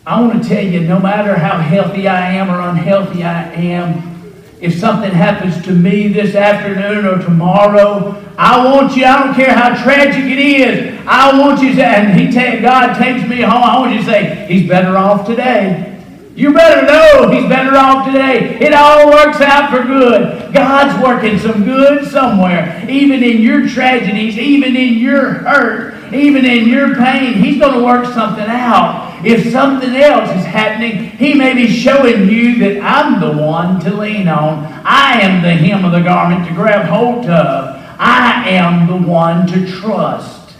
I 0.08 0.22
want 0.22 0.44
to 0.44 0.48
tell 0.48 0.64
you, 0.64 0.82
no 0.82 1.00
matter 1.00 1.36
how 1.36 1.58
healthy 1.58 2.08
I 2.08 2.34
am 2.34 2.52
or 2.52 2.62
unhealthy 2.62 3.24
I 3.24 3.52
am, 3.54 4.34
if 4.62 4.76
something 4.76 5.10
happens 5.10 5.64
to 5.66 5.72
me 5.72 6.10
this 6.10 6.36
afternoon 6.36 7.08
or 7.08 7.18
tomorrow, 7.24 8.24
I 8.38 8.64
want 8.64 8.96
you, 8.96 9.06
I 9.06 9.24
don't 9.24 9.34
care 9.34 9.52
how 9.52 9.82
tragic 9.84 10.26
it 10.26 10.38
is, 10.38 11.00
I 11.08 11.40
want 11.40 11.60
you 11.64 11.74
to, 11.74 11.84
and 11.84 12.20
he 12.20 12.28
ta- 12.32 12.62
God 12.62 13.00
takes 13.00 13.28
me 13.28 13.42
home, 13.42 13.64
I 13.64 13.80
want 13.80 13.94
you 13.94 14.00
to 14.00 14.06
say, 14.06 14.46
He's 14.48 14.68
better 14.68 14.96
off 14.96 15.26
today. 15.26 16.00
You 16.36 16.54
better 16.54 16.86
know 16.86 17.32
He's 17.32 17.50
better 17.50 17.76
off 17.76 18.06
today. 18.06 18.60
It 18.60 18.74
all 18.74 19.10
works 19.10 19.42
out 19.42 19.72
for 19.72 19.84
good. 19.84 20.54
God's 20.54 21.02
working 21.04 21.40
some 21.40 21.64
good 21.64 22.06
somewhere. 22.12 22.86
Even 22.88 23.24
in 23.24 23.42
your 23.42 23.68
tragedies, 23.68 24.38
even 24.38 24.76
in 24.76 25.00
your 25.00 25.30
hurt, 25.30 26.14
even 26.14 26.46
in 26.46 26.68
your 26.68 26.94
pain, 26.96 27.34
He's 27.34 27.58
going 27.58 27.80
to 27.80 27.84
work 27.84 28.06
something 28.14 28.46
out. 28.46 29.05
If 29.25 29.51
something 29.51 29.96
else 29.96 30.29
is 30.29 30.46
happening, 30.46 31.10
he 31.17 31.34
may 31.34 31.55
be 31.55 31.67
showing 31.67 32.29
you 32.29 32.60
that 32.60 32.79
I'm 32.84 33.20
the 33.20 33.41
one 33.41 33.79
to 33.79 33.91
lean 33.91 34.27
on. 34.27 34.65
I 34.86 35.20
am 35.22 35.41
the 35.41 35.51
hem 35.51 35.84
of 35.84 35.91
the 35.91 36.01
garment 36.01 36.48
to 36.48 36.53
grab 36.53 36.86
hold 36.86 37.25
of. 37.25 37.75
I 37.98 38.48
am 38.50 38.86
the 38.86 39.08
one 39.08 39.48
to 39.48 39.67
trust. 39.67 40.53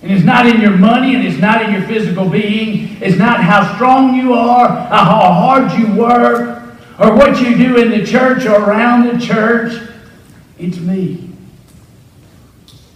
And 0.00 0.10
it's 0.10 0.24
not 0.24 0.46
in 0.46 0.62
your 0.62 0.78
money 0.78 1.14
and 1.14 1.26
it's 1.26 1.38
not 1.38 1.60
in 1.62 1.72
your 1.72 1.82
physical 1.82 2.26
being. 2.26 2.96
It's 3.02 3.18
not 3.18 3.42
how 3.42 3.74
strong 3.74 4.14
you 4.14 4.32
are, 4.32 4.66
or 4.66 4.96
how 4.96 5.32
hard 5.32 5.72
you 5.78 5.94
work, 5.94 6.64
or 6.98 7.14
what 7.14 7.38
you 7.40 7.54
do 7.54 7.76
in 7.76 7.90
the 7.90 8.06
church 8.06 8.46
or 8.46 8.62
around 8.62 9.08
the 9.08 9.24
church. 9.24 9.90
It's 10.58 10.78
me. 10.78 11.30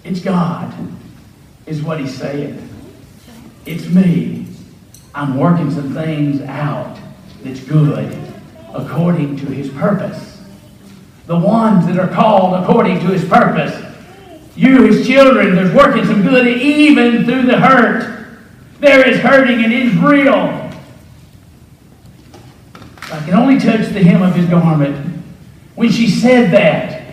It's 0.02 0.20
God, 0.20 0.72
is 1.66 1.82
what 1.82 2.00
he's 2.00 2.14
saying. 2.14 2.66
It's 3.66 3.86
me. 3.86 4.47
I'm 5.18 5.36
working 5.36 5.68
some 5.68 5.94
things 5.94 6.40
out 6.42 6.96
that's 7.42 7.58
good 7.64 8.16
according 8.72 9.36
to 9.38 9.46
his 9.46 9.68
purpose. 9.68 10.40
The 11.26 11.36
ones 11.36 11.86
that 11.86 11.98
are 11.98 12.06
called 12.06 12.62
according 12.62 13.00
to 13.00 13.06
his 13.06 13.28
purpose. 13.28 13.74
You, 14.54 14.84
his 14.84 15.04
children, 15.08 15.56
there's 15.56 15.74
working 15.74 16.04
some 16.04 16.22
good 16.22 16.46
even 16.46 17.24
through 17.24 17.46
the 17.46 17.58
hurt. 17.58 18.28
There 18.78 19.08
is 19.08 19.18
hurting 19.18 19.64
and 19.64 19.72
it 19.72 19.86
is 19.86 19.96
real. 19.96 20.70
I 23.10 23.24
can 23.24 23.34
only 23.34 23.58
touch 23.58 23.88
the 23.88 24.00
hem 24.00 24.22
of 24.22 24.36
his 24.36 24.46
garment. 24.46 25.20
When 25.74 25.90
she 25.90 26.08
said 26.08 26.52
that, 26.52 27.12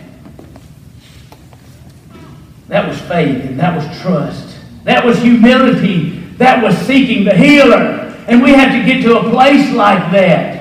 that 2.68 2.86
was 2.86 3.00
faith 3.00 3.46
and 3.46 3.58
that 3.58 3.74
was 3.74 4.00
trust. 4.00 4.56
That 4.84 5.04
was 5.04 5.18
humility 5.18 6.15
that 6.38 6.62
was 6.62 6.76
seeking 6.78 7.24
the 7.24 7.34
healer. 7.34 8.14
And 8.28 8.42
we 8.42 8.52
have 8.52 8.72
to 8.72 8.84
get 8.84 9.02
to 9.02 9.18
a 9.18 9.30
place 9.30 9.72
like 9.72 10.10
that. 10.12 10.56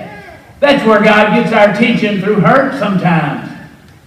That's 0.60 0.86
where 0.86 1.04
God 1.04 1.36
gets 1.36 1.54
our 1.54 1.72
attention 1.72 2.22
through 2.22 2.40
hurt 2.42 2.80
sometimes. 2.80 3.52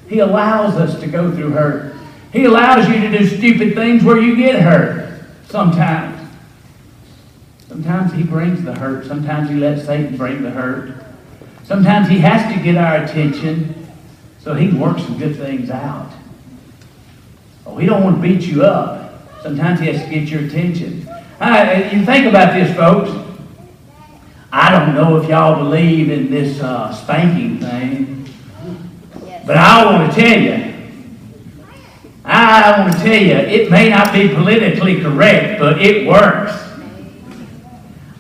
He 0.09 0.21
allows 0.21 0.75
us 0.77 0.99
to 1.01 1.07
go 1.07 1.31
through 1.35 1.51
hurt. 1.51 1.95
He 2.33 2.45
allows 2.45 2.89
you 2.89 3.01
to 3.01 3.19
do 3.19 3.27
stupid 3.27 3.75
things 3.75 4.05
where 4.05 4.19
you 4.19 4.37
get 4.37 4.61
hurt 4.61 5.21
sometimes. 5.49 6.29
Sometimes 7.69 8.13
He 8.13 8.23
brings 8.23 8.63
the 8.65 8.75
hurt. 8.75 9.07
Sometimes 9.07 9.51
He 9.51 9.57
lets 9.57 9.85
Satan 9.85 10.17
bring 10.17 10.43
the 10.43 10.51
hurt. 10.51 11.05
Sometimes 11.65 12.09
He 12.09 12.19
has 12.19 12.55
to 12.55 12.63
get 12.63 12.77
our 12.77 13.05
attention 13.05 13.87
so 14.41 14.55
He 14.55 14.69
can 14.69 14.81
work 14.81 14.99
some 14.99 15.19
good 15.19 15.37
things 15.37 15.71
out. 15.71 16.11
Oh, 17.67 17.77
He 17.77 17.87
don't 17.87 18.05
want 18.05 18.17
to 18.17 18.23
beat 18.23 18.43
you 18.43 18.65
up. 18.65 19.23
Sometimes 19.43 19.81
He 19.81 19.87
has 19.87 20.03
to 20.03 20.11
get 20.11 20.29
your 20.29 20.45
attention. 20.45 21.08
Uh, 21.41 21.89
you 21.93 22.05
think 22.05 22.27
about 22.27 22.53
this, 22.53 22.77
folks. 22.77 23.11
I 24.51 24.73
don't 24.73 24.95
know 24.95 25.19
if 25.19 25.29
y'all 25.29 25.63
believe 25.63 26.11
in 26.11 26.33
this 26.33 26.61
uh, 26.61 26.93
spanking 26.93 27.61
thing, 27.61 28.29
but 29.47 29.57
I 29.57 29.85
want 29.85 30.13
to 30.13 30.21
tell 30.21 30.41
you. 30.41 30.75
I 32.25 32.81
want 32.81 32.93
to 32.93 32.99
tell 32.99 33.23
you, 33.23 33.35
it 33.35 33.71
may 33.71 33.89
not 33.89 34.13
be 34.13 34.29
politically 34.29 35.01
correct, 35.01 35.61
but 35.61 35.81
it 35.81 36.09
works. 36.09 36.53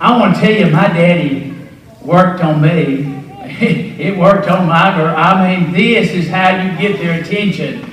I 0.00 0.16
want 0.16 0.36
to 0.36 0.40
tell 0.40 0.52
you, 0.52 0.70
my 0.70 0.86
daddy 0.86 1.56
worked 2.02 2.40
on 2.40 2.62
me. 2.62 3.16
it 3.60 4.16
worked 4.16 4.48
on 4.48 4.68
my 4.68 4.96
girl. 4.96 5.14
I 5.16 5.56
mean, 5.56 5.72
this 5.72 6.12
is 6.12 6.28
how 6.28 6.50
you 6.50 6.78
get 6.78 6.98
their 6.98 7.20
attention. 7.20 7.87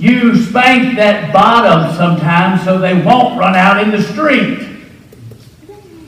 You 0.00 0.34
spank 0.34 0.96
that 0.96 1.30
bottom 1.30 1.94
sometimes 1.94 2.64
so 2.64 2.78
they 2.78 3.02
won't 3.02 3.38
run 3.38 3.54
out 3.54 3.82
in 3.82 3.90
the 3.90 4.02
street. 4.02 4.66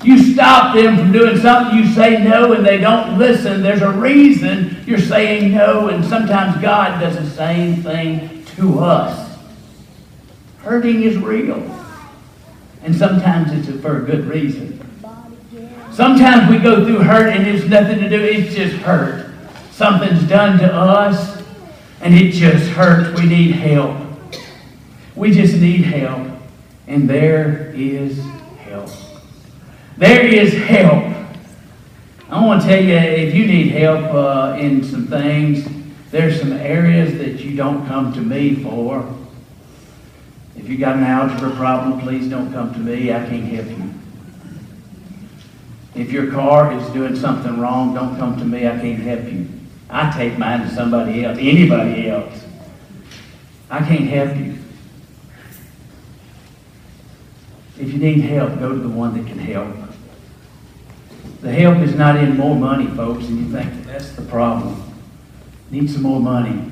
You 0.02 0.32
stop 0.32 0.74
them 0.74 0.96
from 0.96 1.12
doing 1.12 1.38
something, 1.38 1.76
you 1.76 1.92
say 1.92 2.24
no, 2.24 2.54
and 2.54 2.64
they 2.64 2.78
don't 2.78 3.18
listen. 3.18 3.62
There's 3.62 3.82
a 3.82 3.90
reason 3.90 4.82
you're 4.86 4.98
saying 4.98 5.52
no, 5.52 5.88
and 5.88 6.02
sometimes 6.02 6.60
God 6.62 7.00
does 7.00 7.16
the 7.16 7.30
same 7.36 7.82
thing 7.82 8.46
to 8.56 8.80
us. 8.80 9.38
Hurting 10.60 11.02
is 11.02 11.18
real, 11.18 11.62
and 12.82 12.96
sometimes 12.96 13.52
it's 13.52 13.78
for 13.82 14.02
a 14.02 14.06
good 14.06 14.24
reason. 14.24 14.78
Sometimes 15.92 16.50
we 16.50 16.58
go 16.58 16.86
through 16.86 17.00
hurt 17.00 17.28
and 17.28 17.46
it's 17.46 17.66
nothing 17.66 17.98
to 17.98 18.08
do, 18.08 18.18
it's 18.18 18.54
just 18.54 18.76
hurt. 18.76 19.30
Something's 19.72 20.26
done 20.26 20.58
to 20.60 20.74
us, 20.74 21.41
and 22.02 22.14
it 22.14 22.32
just 22.32 22.68
hurts. 22.70 23.18
We 23.18 23.26
need 23.26 23.52
help. 23.52 23.96
We 25.14 25.30
just 25.30 25.54
need 25.54 25.84
help. 25.84 26.36
And 26.88 27.08
there 27.08 27.72
is 27.74 28.18
help. 28.58 28.90
There 29.96 30.26
is 30.26 30.52
help. 30.52 31.14
I 32.28 32.44
want 32.44 32.62
to 32.62 32.68
tell 32.68 32.82
you 32.82 32.96
if 32.96 33.34
you 33.34 33.46
need 33.46 33.68
help 33.68 34.12
uh, 34.12 34.56
in 34.58 34.82
some 34.82 35.06
things, 35.06 35.64
there's 36.10 36.40
some 36.40 36.52
areas 36.52 37.16
that 37.18 37.40
you 37.40 37.56
don't 37.56 37.86
come 37.86 38.12
to 38.14 38.20
me 38.20 38.56
for. 38.62 39.16
If 40.56 40.68
you 40.68 40.78
got 40.78 40.96
an 40.96 41.04
algebra 41.04 41.54
problem, 41.54 42.00
please 42.00 42.28
don't 42.28 42.52
come 42.52 42.72
to 42.74 42.80
me. 42.80 43.12
I 43.12 43.24
can't 43.26 43.44
help 43.44 43.68
you. 43.68 43.94
If 45.94 46.10
your 46.10 46.32
car 46.32 46.72
is 46.72 46.86
doing 46.90 47.14
something 47.14 47.60
wrong, 47.60 47.94
don't 47.94 48.16
come 48.16 48.36
to 48.38 48.44
me. 48.44 48.66
I 48.66 48.78
can't 48.78 49.00
help 49.02 49.24
you. 49.24 49.48
I 49.92 50.10
take 50.10 50.38
mine 50.38 50.60
to 50.60 50.74
somebody 50.74 51.22
else, 51.22 51.36
anybody 51.38 52.08
else. 52.08 52.46
I 53.70 53.80
can't 53.80 54.08
help 54.08 54.34
you. 54.38 54.58
If 57.78 57.92
you 57.92 57.98
need 57.98 58.22
help, 58.22 58.58
go 58.58 58.70
to 58.70 58.78
the 58.78 58.88
one 58.88 59.14
that 59.16 59.26
can 59.26 59.38
help. 59.38 59.76
The 61.42 61.52
help 61.52 61.78
is 61.78 61.94
not 61.94 62.16
in 62.16 62.38
more 62.38 62.56
money, 62.56 62.86
folks, 62.86 63.26
and 63.26 63.38
you 63.38 63.52
think 63.52 63.84
that's 63.84 64.12
the 64.12 64.22
problem. 64.22 64.82
Need 65.70 65.90
some 65.90 66.02
more 66.02 66.20
money. 66.20 66.70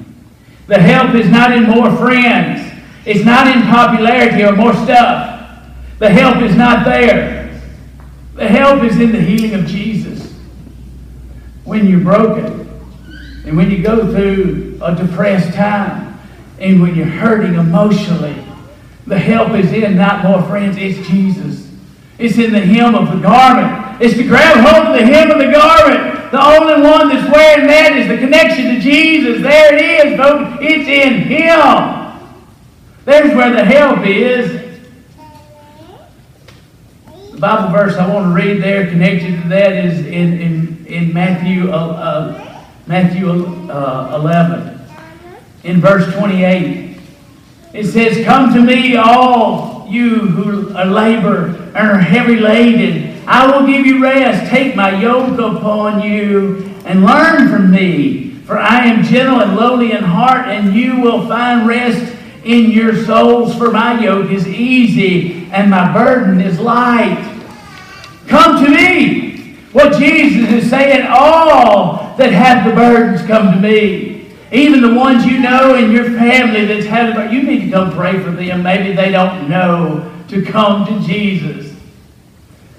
The 0.66 0.78
help 0.78 1.14
is 1.14 1.28
not 1.28 1.52
in 1.52 1.64
more 1.64 1.94
friends. 1.96 2.72
It's 3.04 3.24
not 3.24 3.54
in 3.54 3.62
popularity 3.64 4.44
or 4.44 4.56
more 4.56 4.72
stuff. 4.72 5.66
The 5.98 6.08
help 6.08 6.42
is 6.42 6.56
not 6.56 6.86
there. 6.86 7.60
The 8.34 8.48
help 8.48 8.82
is 8.84 8.98
in 8.98 9.12
the 9.12 9.20
healing 9.20 9.54
of 9.54 9.66
Jesus. 9.66 10.32
When 11.64 11.86
you're 11.86 12.00
broken, 12.00 12.59
and 13.50 13.56
when 13.56 13.68
you 13.68 13.82
go 13.82 14.12
through 14.12 14.78
a 14.80 14.94
depressed 14.94 15.52
time, 15.54 16.16
and 16.60 16.80
when 16.80 16.94
you're 16.94 17.04
hurting 17.04 17.54
emotionally, 17.54 18.36
the 19.08 19.18
help 19.18 19.50
is 19.54 19.72
in 19.72 19.96
not 19.96 20.22
more 20.22 20.40
friends, 20.44 20.76
it's 20.78 21.04
Jesus. 21.08 21.68
It's 22.16 22.38
in 22.38 22.52
the 22.52 22.60
hem 22.60 22.94
of 22.94 23.10
the 23.10 23.20
garment. 23.20 24.00
It's 24.00 24.14
to 24.14 24.22
grab 24.22 24.64
hold 24.64 24.86
of 24.86 25.00
the 25.00 25.04
hem 25.04 25.32
of 25.32 25.38
the 25.38 25.50
garment. 25.50 26.30
The 26.30 26.40
only 26.40 26.88
one 26.88 27.08
that's 27.08 27.28
wearing 27.28 27.66
that 27.66 27.96
is 27.96 28.06
the 28.06 28.18
connection 28.18 28.76
to 28.76 28.80
Jesus. 28.80 29.42
There 29.42 29.74
it 29.74 30.06
is, 30.06 30.16
folks. 30.16 30.58
It's 30.60 30.88
in 30.88 31.14
Him. 31.22 32.30
There's 33.04 33.34
where 33.34 33.50
the 33.50 33.64
help 33.64 34.06
is. 34.06 34.80
The 37.32 37.38
Bible 37.38 37.72
verse 37.72 37.96
I 37.96 38.06
want 38.14 38.28
to 38.28 38.32
read 38.32 38.62
there 38.62 38.86
connected 38.86 39.42
to 39.42 39.48
that 39.48 39.72
is 39.72 40.06
in, 40.06 40.40
in, 40.40 40.86
in 40.86 41.12
Matthew, 41.12 41.72
uh, 41.72 41.74
uh, 41.74 42.49
Matthew 42.90 43.30
uh, 43.70 44.18
11, 44.20 44.80
in 45.62 45.80
verse 45.80 46.12
28. 46.12 46.98
It 47.72 47.86
says, 47.86 48.24
Come 48.24 48.52
to 48.52 48.60
me, 48.60 48.96
all 48.96 49.86
you 49.88 50.18
who 50.18 50.76
are 50.76 50.86
labor 50.86 51.50
and 51.68 51.76
are 51.76 51.98
heavy 51.98 52.34
laden. 52.34 53.22
I 53.28 53.46
will 53.46 53.64
give 53.64 53.86
you 53.86 54.02
rest. 54.02 54.50
Take 54.50 54.74
my 54.74 55.00
yoke 55.00 55.38
upon 55.38 56.02
you 56.02 56.68
and 56.84 57.04
learn 57.04 57.48
from 57.48 57.70
me. 57.70 58.30
For 58.40 58.58
I 58.58 58.86
am 58.86 59.04
gentle 59.04 59.40
and 59.40 59.54
lowly 59.54 59.92
in 59.92 60.02
heart, 60.02 60.48
and 60.48 60.74
you 60.74 61.00
will 61.00 61.28
find 61.28 61.68
rest 61.68 62.16
in 62.44 62.72
your 62.72 63.04
souls. 63.04 63.56
For 63.56 63.70
my 63.70 64.02
yoke 64.02 64.32
is 64.32 64.48
easy 64.48 65.48
and 65.52 65.70
my 65.70 65.92
burden 65.92 66.40
is 66.40 66.58
light. 66.58 67.24
Come 68.26 68.64
to 68.64 68.68
me. 68.68 69.54
What 69.70 69.96
Jesus 69.96 70.50
is 70.50 70.68
saying, 70.68 71.06
all 71.08 71.99
that 72.18 72.32
have 72.32 72.66
the 72.66 72.74
burdens 72.74 73.26
come 73.26 73.52
to 73.54 73.60
me. 73.60 74.28
Even 74.52 74.80
the 74.80 74.94
ones 74.94 75.24
you 75.24 75.38
know 75.38 75.76
in 75.76 75.92
your 75.92 76.04
family 76.04 76.64
that's 76.64 76.86
had 76.86 77.16
it, 77.16 77.32
you 77.32 77.42
need 77.42 77.66
to 77.66 77.70
come 77.70 77.92
pray 77.92 78.18
for 78.18 78.30
them. 78.30 78.62
Maybe 78.62 78.94
they 78.94 79.10
don't 79.10 79.48
know 79.48 80.12
to 80.28 80.44
come 80.44 80.86
to 80.86 81.06
Jesus. 81.06 81.74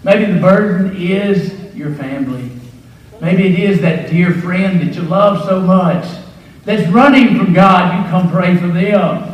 Maybe 0.03 0.31
the 0.31 0.39
burden 0.39 0.95
is 0.95 1.75
your 1.75 1.93
family. 1.95 2.49
Maybe 3.21 3.47
it 3.47 3.59
is 3.59 3.81
that 3.81 4.09
dear 4.09 4.33
friend 4.33 4.81
that 4.81 4.95
you 4.95 5.03
love 5.03 5.45
so 5.45 5.61
much 5.61 6.05
that's 6.65 6.87
running 6.91 7.37
from 7.37 7.53
God. 7.53 8.03
You 8.03 8.09
come 8.09 8.31
pray 8.31 8.57
for 8.57 8.67
them. 8.67 9.27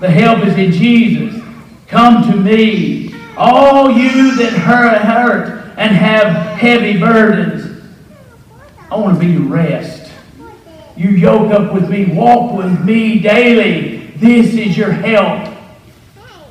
The 0.00 0.10
help 0.10 0.44
is 0.44 0.56
in 0.56 0.72
Jesus. 0.72 1.42
Come 1.86 2.30
to 2.30 2.36
me, 2.36 3.14
all 3.36 3.90
you 3.90 4.34
that 4.36 4.52
hurt 4.52 5.74
and 5.76 5.94
have 5.94 6.58
heavy 6.58 6.98
burdens. 6.98 7.63
I 8.94 8.96
want 8.98 9.20
to 9.20 9.26
be 9.26 9.32
your 9.32 9.42
rest. 9.42 10.12
You 10.96 11.10
yoke 11.10 11.50
up 11.50 11.74
with 11.74 11.90
me, 11.90 12.04
walk 12.04 12.52
with 12.52 12.84
me 12.84 13.18
daily. 13.18 14.06
This 14.18 14.54
is 14.54 14.78
your 14.78 14.92
help 14.92 15.52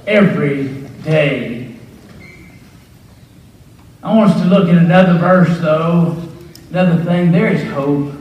every 0.05 0.67
day. 1.03 1.73
I 4.03 4.13
want 4.13 4.31
us 4.31 4.41
to 4.41 4.47
look 4.49 4.67
at 4.67 4.75
another 4.75 5.17
verse, 5.17 5.57
though. 5.61 6.21
Another 6.69 7.01
thing, 7.05 7.31
there 7.31 7.47
is 7.47 7.63
hope. 7.71 8.13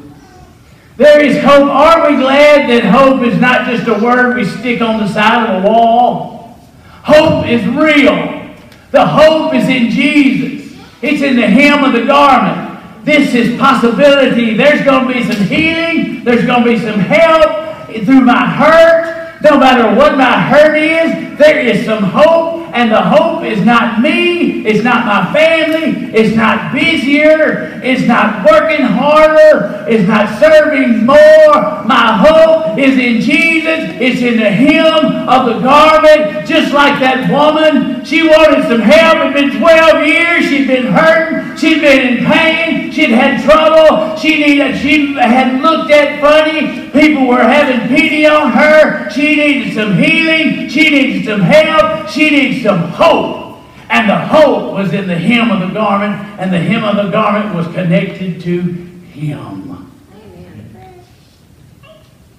There 0.96 1.20
is 1.20 1.42
hope. 1.42 1.68
Are 1.68 2.08
we 2.08 2.16
glad 2.18 2.70
that 2.70 2.84
hope 2.84 3.22
is 3.22 3.40
not 3.40 3.66
just 3.66 3.88
a 3.88 3.94
word 3.94 4.36
we 4.36 4.44
stick 4.44 4.80
on 4.80 5.00
the 5.00 5.08
side 5.08 5.50
of 5.50 5.64
a 5.64 5.66
wall? 5.66 6.60
Hope 7.02 7.48
is 7.48 7.66
real. 7.66 8.54
The 8.92 9.04
hope 9.04 9.52
is 9.52 9.68
in 9.68 9.90
Jesus. 9.90 10.80
It's 11.02 11.22
in 11.22 11.34
the 11.34 11.48
hem 11.48 11.82
of 11.82 11.92
the 11.92 12.04
garment. 12.04 12.61
This 13.04 13.34
is 13.34 13.58
possibility. 13.58 14.54
There's 14.54 14.84
going 14.84 15.08
to 15.08 15.14
be 15.14 15.24
some 15.24 15.44
healing. 15.46 16.22
There's 16.22 16.46
going 16.46 16.62
to 16.62 16.70
be 16.70 16.78
some 16.78 17.00
help 17.00 17.90
through 18.04 18.20
my 18.20 18.46
hurt. 18.46 19.42
No 19.42 19.58
matter 19.58 19.96
what 19.98 20.16
my 20.16 20.40
hurt 20.40 20.76
is, 20.76 21.36
there 21.36 21.58
is 21.58 21.84
some 21.84 22.04
hope. 22.04 22.61
And 22.72 22.90
the 22.90 23.02
hope 23.02 23.44
is 23.44 23.62
not 23.66 24.00
me, 24.00 24.64
it's 24.66 24.82
not 24.82 25.04
my 25.04 25.30
family, 25.30 26.10
it's 26.14 26.34
not 26.34 26.72
busier, 26.72 27.78
it's 27.84 28.06
not 28.08 28.46
working 28.50 28.86
harder, 28.86 29.84
it's 29.86 30.08
not 30.08 30.40
serving 30.40 31.04
more. 31.04 31.84
My 31.84 32.16
hope 32.16 32.78
is 32.78 32.96
in 32.96 33.20
Jesus, 33.20 34.00
it's 34.00 34.22
in 34.22 34.38
the 34.38 34.50
hem 34.50 35.28
of 35.28 35.46
the 35.46 35.60
garment, 35.60 36.46
just 36.46 36.72
like 36.72 36.98
that 37.00 37.30
woman. 37.30 38.04
She 38.06 38.26
wanted 38.26 38.66
some 38.66 38.80
help. 38.80 39.36
It's 39.36 39.52
been 39.52 39.60
12 39.60 40.06
years, 40.06 40.48
she'd 40.48 40.66
been 40.66 40.86
hurting, 40.86 41.56
she'd 41.58 41.82
been 41.82 42.16
in 42.16 42.24
pain, 42.24 42.90
she'd 42.90 43.10
had 43.10 43.44
trouble, 43.44 44.16
she 44.16 44.40
needed, 44.40 44.78
she 44.78 45.14
had 45.14 45.60
looked 45.60 45.90
at 45.90 46.20
funny, 46.20 46.88
people 46.90 47.26
were 47.26 47.42
having 47.42 47.88
pity 47.88 48.26
on 48.26 48.52
her, 48.52 49.10
she 49.10 49.36
needed 49.36 49.74
some 49.74 49.96
healing, 49.96 50.68
she 50.68 50.88
needed 50.88 51.24
some 51.26 51.40
help, 51.40 52.08
she 52.08 52.30
needed 52.30 52.61
some 52.62 52.90
hope. 52.90 53.58
And 53.88 54.08
the 54.08 54.18
hope 54.18 54.72
was 54.72 54.92
in 54.92 55.06
the 55.06 55.18
hem 55.18 55.50
of 55.50 55.60
the 55.60 55.74
garment, 55.74 56.14
and 56.40 56.52
the 56.52 56.58
hem 56.58 56.84
of 56.84 56.96
the 56.96 57.10
garment 57.10 57.54
was 57.54 57.66
connected 57.74 58.40
to 58.42 58.60
him. 58.60 59.62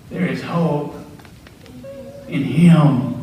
There 0.09 0.27
is 0.27 0.41
hope 0.41 0.95
in 2.27 2.43
him. 2.43 3.13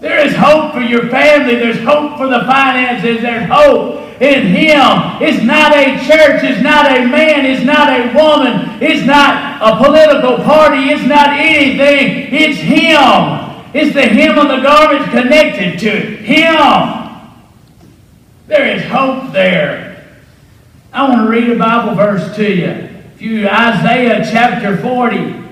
There 0.00 0.18
is 0.18 0.36
hope 0.36 0.74
for 0.74 0.80
your 0.80 1.08
family. 1.08 1.54
There's 1.54 1.82
hope 1.82 2.18
for 2.18 2.26
the 2.26 2.40
finances. 2.40 3.22
There's 3.22 3.48
hope 3.48 4.04
in 4.20 4.48
Him. 4.48 5.22
It's 5.22 5.42
not 5.42 5.74
a 5.74 5.96
church. 6.06 6.44
It's 6.44 6.62
not 6.62 6.90
a 6.90 7.06
man. 7.06 7.46
It's 7.46 7.64
not 7.64 7.88
a 7.88 8.12
woman. 8.12 8.82
It's 8.82 9.06
not 9.06 9.62
a 9.62 9.82
political 9.82 10.44
party. 10.44 10.90
It's 10.90 11.04
not 11.04 11.30
anything. 11.30 12.28
It's 12.32 12.58
Him. 12.58 13.43
It's 13.74 13.92
the 13.92 14.02
hem 14.02 14.38
of 14.38 14.46
the 14.46 14.62
garment 14.62 15.10
connected 15.10 15.80
to 15.80 15.90
Him. 15.90 17.42
There 18.46 18.76
is 18.76 18.84
hope 18.84 19.32
there. 19.32 20.06
I 20.92 21.08
want 21.08 21.22
to 21.22 21.28
read 21.28 21.50
a 21.50 21.58
Bible 21.58 21.96
verse 21.96 22.36
to 22.36 22.48
you. 22.48 22.66
If 22.66 23.20
you 23.20 23.48
Isaiah 23.48 24.24
chapter 24.30 24.76
40. 24.76 25.42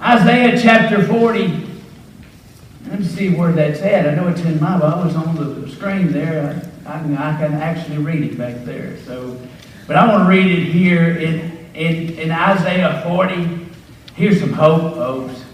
Isaiah 0.00 0.58
chapter 0.58 1.06
40. 1.06 1.66
Let 2.88 3.00
me 3.00 3.04
see 3.04 3.34
where 3.34 3.52
that's 3.52 3.80
at. 3.82 4.08
I 4.08 4.14
know 4.14 4.28
it's 4.28 4.40
in 4.40 4.58
my 4.58 4.78
Bible. 4.78 5.04
It's 5.04 5.16
on 5.16 5.36
the 5.36 5.68
screen 5.70 6.12
there. 6.12 6.66
I 6.86 6.98
can, 6.98 7.14
I 7.14 7.36
can 7.36 7.52
actually 7.52 7.98
read 7.98 8.22
it 8.22 8.38
back 8.38 8.64
there. 8.64 8.96
So, 9.00 9.38
but 9.86 9.96
I 9.96 10.08
want 10.08 10.24
to 10.24 10.28
read 10.30 10.46
it 10.46 10.64
here 10.64 11.10
in, 11.10 11.68
in, 11.74 12.18
in 12.18 12.30
Isaiah 12.30 13.02
40. 13.04 13.66
Here's 14.14 14.40
some 14.40 14.54
hope, 14.54 14.94
folks 14.94 15.44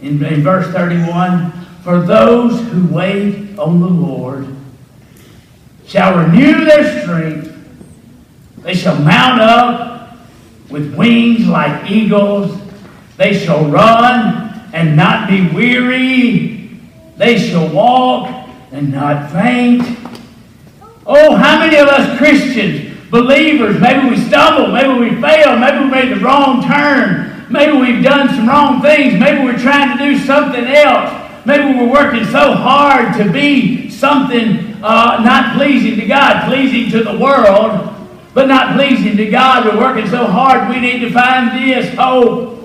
in, 0.00 0.22
in 0.24 0.42
verse 0.42 0.66
31 0.72 1.52
For 1.82 2.00
those 2.00 2.60
who 2.70 2.86
wait 2.88 3.58
on 3.58 3.80
the 3.80 3.86
Lord 3.86 4.46
shall 5.86 6.18
renew 6.18 6.64
their 6.64 7.02
strength, 7.02 7.52
they 8.58 8.74
shall 8.74 8.98
mount 8.98 9.40
up 9.40 10.18
with 10.70 10.94
wings 10.94 11.46
like 11.46 11.90
eagles, 11.90 12.58
they 13.16 13.32
shall 13.32 13.64
run 13.66 14.68
and 14.72 14.96
not 14.96 15.28
be 15.28 15.48
weary, 15.48 16.78
they 17.16 17.38
shall 17.38 17.72
walk 17.72 18.48
and 18.72 18.92
not 18.92 19.30
faint. 19.30 19.82
Oh, 21.06 21.36
how 21.36 21.60
many 21.60 21.76
of 21.76 21.88
us 21.88 22.18
Christians, 22.18 22.98
believers, 23.10 23.80
maybe 23.80 24.10
we 24.10 24.16
stumble, 24.16 24.72
maybe 24.72 24.98
we 24.98 25.20
fail, 25.20 25.56
maybe 25.56 25.84
we 25.84 25.90
made 25.90 26.10
the 26.10 26.20
wrong 26.20 26.62
turn, 26.66 27.25
Maybe 27.48 27.76
we've 27.76 28.02
done 28.02 28.28
some 28.30 28.48
wrong 28.48 28.82
things. 28.82 29.18
Maybe 29.18 29.44
we're 29.44 29.58
trying 29.58 29.96
to 29.96 30.04
do 30.04 30.18
something 30.18 30.64
else. 30.64 31.22
Maybe 31.44 31.78
we're 31.78 31.90
working 31.90 32.24
so 32.24 32.54
hard 32.54 33.16
to 33.18 33.30
be 33.30 33.88
something 33.88 34.74
uh, 34.82 35.22
not 35.22 35.56
pleasing 35.56 35.98
to 36.00 36.06
God, 36.06 36.48
pleasing 36.48 36.90
to 36.90 37.04
the 37.04 37.16
world, 37.18 37.94
but 38.34 38.48
not 38.48 38.74
pleasing 38.74 39.16
to 39.16 39.30
God. 39.30 39.64
We're 39.64 39.80
working 39.80 40.10
so 40.10 40.26
hard, 40.26 40.68
we 40.68 40.80
need 40.80 41.00
to 41.00 41.12
find 41.12 41.56
this 41.56 41.94
hope. 41.94 42.56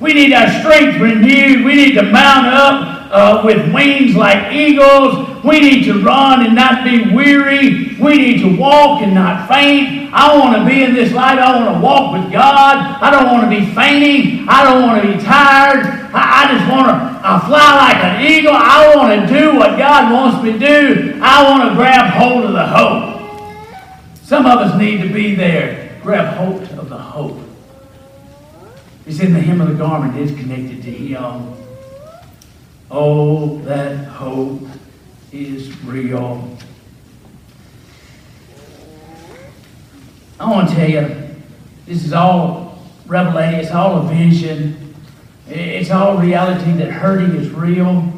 We 0.00 0.14
need 0.14 0.32
our 0.32 0.48
strength 0.60 0.98
renewed. 0.98 1.64
We 1.64 1.76
need 1.76 1.94
to 1.94 2.02
mount 2.02 2.48
up 2.48 3.08
uh, 3.12 3.42
with 3.44 3.72
wings 3.72 4.16
like 4.16 4.52
eagles. 4.52 5.44
We 5.44 5.60
need 5.60 5.84
to 5.84 6.02
run 6.02 6.44
and 6.44 6.56
not 6.56 6.82
be 6.82 7.14
weary. 7.14 7.96
We 8.00 8.16
need 8.16 8.40
to 8.40 8.56
walk 8.56 9.02
and 9.02 9.14
not 9.14 9.46
faint. 9.46 10.01
I 10.12 10.36
want 10.38 10.58
to 10.58 10.64
be 10.66 10.82
in 10.84 10.94
this 10.94 11.12
light. 11.12 11.38
I 11.38 11.56
want 11.56 11.74
to 11.74 11.80
walk 11.80 12.12
with 12.12 12.30
God. 12.30 12.76
I 13.02 13.10
don't 13.10 13.32
want 13.32 13.44
to 13.44 13.48
be 13.48 13.64
fainting. 13.74 14.46
I 14.48 14.62
don't 14.62 14.82
want 14.82 15.02
to 15.02 15.08
be 15.08 15.22
tired. 15.24 15.86
I, 16.12 16.44
I 16.44 16.58
just 16.58 16.70
want 16.70 16.86
to 16.88 17.12
I 17.24 17.38
fly 17.46 17.76
like 17.76 18.04
an 18.04 18.26
eagle. 18.26 18.52
I 18.52 18.94
want 18.94 19.28
to 19.28 19.40
do 19.40 19.56
what 19.56 19.78
God 19.78 20.12
wants 20.12 20.42
me 20.42 20.52
to 20.52 20.58
do. 20.58 21.20
I 21.22 21.48
want 21.48 21.68
to 21.68 21.74
grab 21.74 22.12
hold 22.12 22.44
of 22.44 22.52
the 22.52 22.66
hope. 22.66 23.12
Some 24.22 24.44
of 24.44 24.58
us 24.58 24.78
need 24.78 25.02
to 25.02 25.08
be 25.12 25.34
there. 25.34 25.98
Grab 26.02 26.36
hold 26.36 26.62
of 26.78 26.88
the 26.88 26.98
hope. 26.98 27.38
It's 29.06 29.20
in 29.20 29.32
the 29.32 29.40
hem 29.40 29.60
of 29.60 29.68
the 29.68 29.74
garment. 29.74 30.16
It's 30.16 30.38
connected 30.38 30.82
to 30.82 30.90
Him. 30.90 31.54
Oh, 32.90 33.58
that 33.60 34.04
hope 34.06 34.62
is 35.32 35.76
real. 35.84 36.58
I 40.42 40.50
want 40.50 40.70
to 40.70 40.74
tell 40.74 40.90
you, 40.90 41.06
this 41.86 42.04
is 42.04 42.12
all 42.12 42.76
revelation, 43.06 43.60
it's 43.60 43.70
all 43.70 43.98
a 43.98 44.02
vision, 44.12 44.92
it's 45.46 45.88
all 45.92 46.16
reality 46.16 46.72
that 46.78 46.90
hurting 46.90 47.36
is 47.36 47.48
real. 47.50 48.12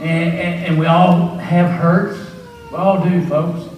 and, 0.00 0.64
and 0.64 0.78
we 0.78 0.86
all 0.86 1.36
have 1.36 1.70
hurts. 1.78 2.18
We 2.70 2.78
all 2.78 3.04
do, 3.04 3.22
folks. 3.26 3.68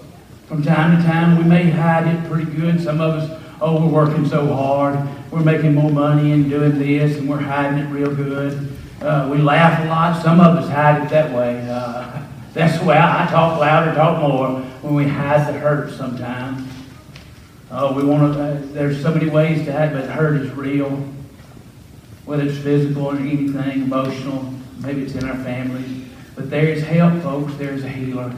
From 0.47 0.63
time 0.63 0.97
to 0.97 1.03
time, 1.03 1.37
we 1.37 1.43
may 1.43 1.69
hide 1.69 2.07
it 2.07 2.31
pretty 2.31 2.49
good. 2.49 2.81
Some 2.81 3.01
of 3.01 3.15
us, 3.15 3.43
oh, 3.61 3.89
we're 3.89 4.07
working 4.07 4.25
so 4.29 4.47
hard. 4.55 5.01
We're 5.33 5.43
making 5.43 5.75
more 5.75 5.91
money 5.91 6.31
and 6.31 6.49
doing 6.49 6.79
this, 6.79 7.19
and 7.19 7.29
we're 7.29 7.41
hiding 7.41 7.81
it 7.81 7.89
real 7.89 8.15
good. 8.15 8.73
Uh, 9.01 9.29
we 9.33 9.39
laugh 9.39 9.85
a 9.85 9.89
lot. 9.89 10.23
Some 10.23 10.39
of 10.39 10.59
us 10.59 10.71
hide 10.71 11.03
it 11.03 11.09
that 11.11 11.35
way. 11.35 11.69
Uh, 11.69 12.23
That's 12.53 12.81
why 12.85 12.99
I, 12.99 13.25
I 13.25 13.27
talk 13.27 13.59
louder, 13.59 13.93
talk 13.97 14.21
more 14.21 14.61
when 14.83 14.95
we 14.95 15.09
hide 15.09 15.53
the 15.53 15.59
hurt 15.59 15.91
sometimes. 15.91 16.72
Oh, 17.75 17.95
we 17.95 18.05
want 18.05 18.35
to, 18.35 18.39
uh, 18.39 18.61
there's 18.75 19.01
so 19.01 19.15
many 19.15 19.31
ways 19.31 19.65
to 19.65 19.73
hide, 19.73 19.95
but 19.95 20.05
hurt 20.05 20.39
is 20.39 20.51
real. 20.53 20.91
Whether 22.27 22.43
it's 22.43 22.59
physical 22.59 23.07
or 23.07 23.17
anything, 23.17 23.85
emotional, 23.85 24.53
maybe 24.81 25.03
it's 25.03 25.15
in 25.15 25.25
our 25.25 25.37
families. 25.37 26.07
But 26.35 26.51
there 26.51 26.69
is 26.69 26.83
help, 26.83 27.23
folks. 27.23 27.55
There's 27.55 27.83
a 27.83 27.89
healer. 27.89 28.35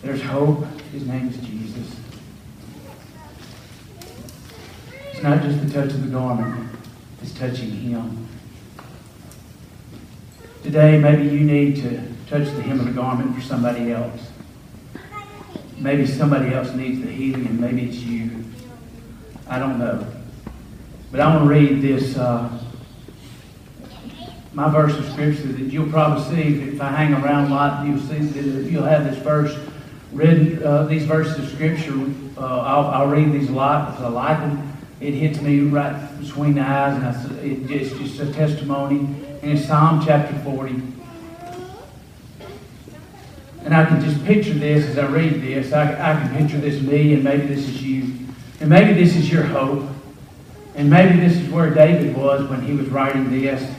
There's 0.00 0.22
hope. 0.22 0.64
His 0.90 1.06
name 1.06 1.28
is 1.28 1.36
Jesus. 1.36 1.94
It's 5.12 5.22
not 5.22 5.42
just 5.42 5.60
the 5.60 5.70
touch 5.70 5.92
of 5.92 6.02
the 6.02 6.10
garment, 6.10 6.70
it's 7.22 7.34
touching 7.34 7.70
Him. 7.72 8.26
Today, 10.62 10.96
maybe 10.96 11.24
you 11.24 11.40
need 11.40 11.76
to 11.76 12.00
touch 12.26 12.46
the 12.54 12.62
hem 12.62 12.80
of 12.80 12.86
the 12.86 12.92
garment 12.92 13.34
for 13.34 13.42
somebody 13.42 13.92
else. 13.92 14.30
Maybe 15.82 16.06
somebody 16.06 16.54
else 16.54 16.72
needs 16.74 17.00
the 17.00 17.10
healing, 17.10 17.44
and 17.44 17.60
maybe 17.60 17.88
it's 17.88 17.96
you. 17.96 18.44
I 19.48 19.58
don't 19.58 19.80
know. 19.80 20.06
But 21.10 21.18
I 21.18 21.34
want 21.34 21.42
to 21.42 21.50
read 21.50 21.82
this, 21.82 22.16
uh, 22.16 22.56
my 24.52 24.70
verse 24.70 24.96
of 24.96 25.04
scripture 25.10 25.48
that 25.48 25.72
you'll 25.72 25.90
probably 25.90 26.22
see 26.36 26.62
if 26.62 26.80
I 26.80 26.92
hang 26.92 27.14
around 27.14 27.50
a 27.50 27.54
lot. 27.54 27.84
You'll 27.84 27.98
see 27.98 28.18
that 28.18 28.70
you'll 28.70 28.84
have 28.84 29.10
this 29.10 29.18
verse 29.24 29.58
read. 30.12 30.62
Uh, 30.62 30.84
these 30.84 31.02
verses 31.02 31.36
of 31.40 31.50
scripture. 31.50 31.98
Uh, 32.38 32.60
I'll, 32.60 32.86
I'll, 32.86 33.08
read 33.08 33.32
these 33.32 33.48
a 33.48 33.52
lot 33.52 33.90
because 33.90 34.04
I 34.04 34.08
like 34.08 34.38
them. 34.38 34.72
It 35.00 35.14
hits 35.14 35.40
me 35.40 35.62
right 35.62 36.20
between 36.20 36.54
the 36.54 36.60
eyes, 36.60 36.94
and 36.94 37.04
I, 37.04 37.44
it, 37.44 37.68
it's 37.68 37.98
just 37.98 38.20
a 38.20 38.32
testimony. 38.32 39.00
And 39.42 39.58
it's 39.58 39.66
Psalm 39.66 40.00
chapter 40.06 40.38
40. 40.44 40.80
And 43.64 43.74
I 43.74 43.84
can 43.84 44.00
just 44.00 44.24
picture 44.24 44.54
this 44.54 44.86
as 44.86 44.98
I 44.98 45.06
read 45.06 45.40
this. 45.40 45.72
I, 45.72 45.92
I 45.92 46.20
can 46.20 46.36
picture 46.36 46.58
this 46.58 46.82
me, 46.82 47.14
and 47.14 47.22
maybe 47.22 47.46
this 47.46 47.68
is 47.68 47.82
you. 47.82 48.14
And 48.60 48.68
maybe 48.68 48.92
this 48.92 49.16
is 49.16 49.30
your 49.30 49.44
hope. 49.44 49.88
And 50.74 50.88
maybe 50.88 51.20
this 51.20 51.36
is 51.36 51.48
where 51.50 51.70
David 51.72 52.16
was 52.16 52.48
when 52.48 52.62
he 52.62 52.72
was 52.72 52.88
writing 52.88 53.30
this, 53.30 53.72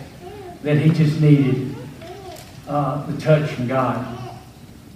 that 0.62 0.78
he 0.78 0.90
just 0.90 1.20
needed 1.20 1.76
uh, 2.68 3.06
the 3.08 3.20
touch 3.20 3.50
from 3.50 3.68
God. 3.68 4.38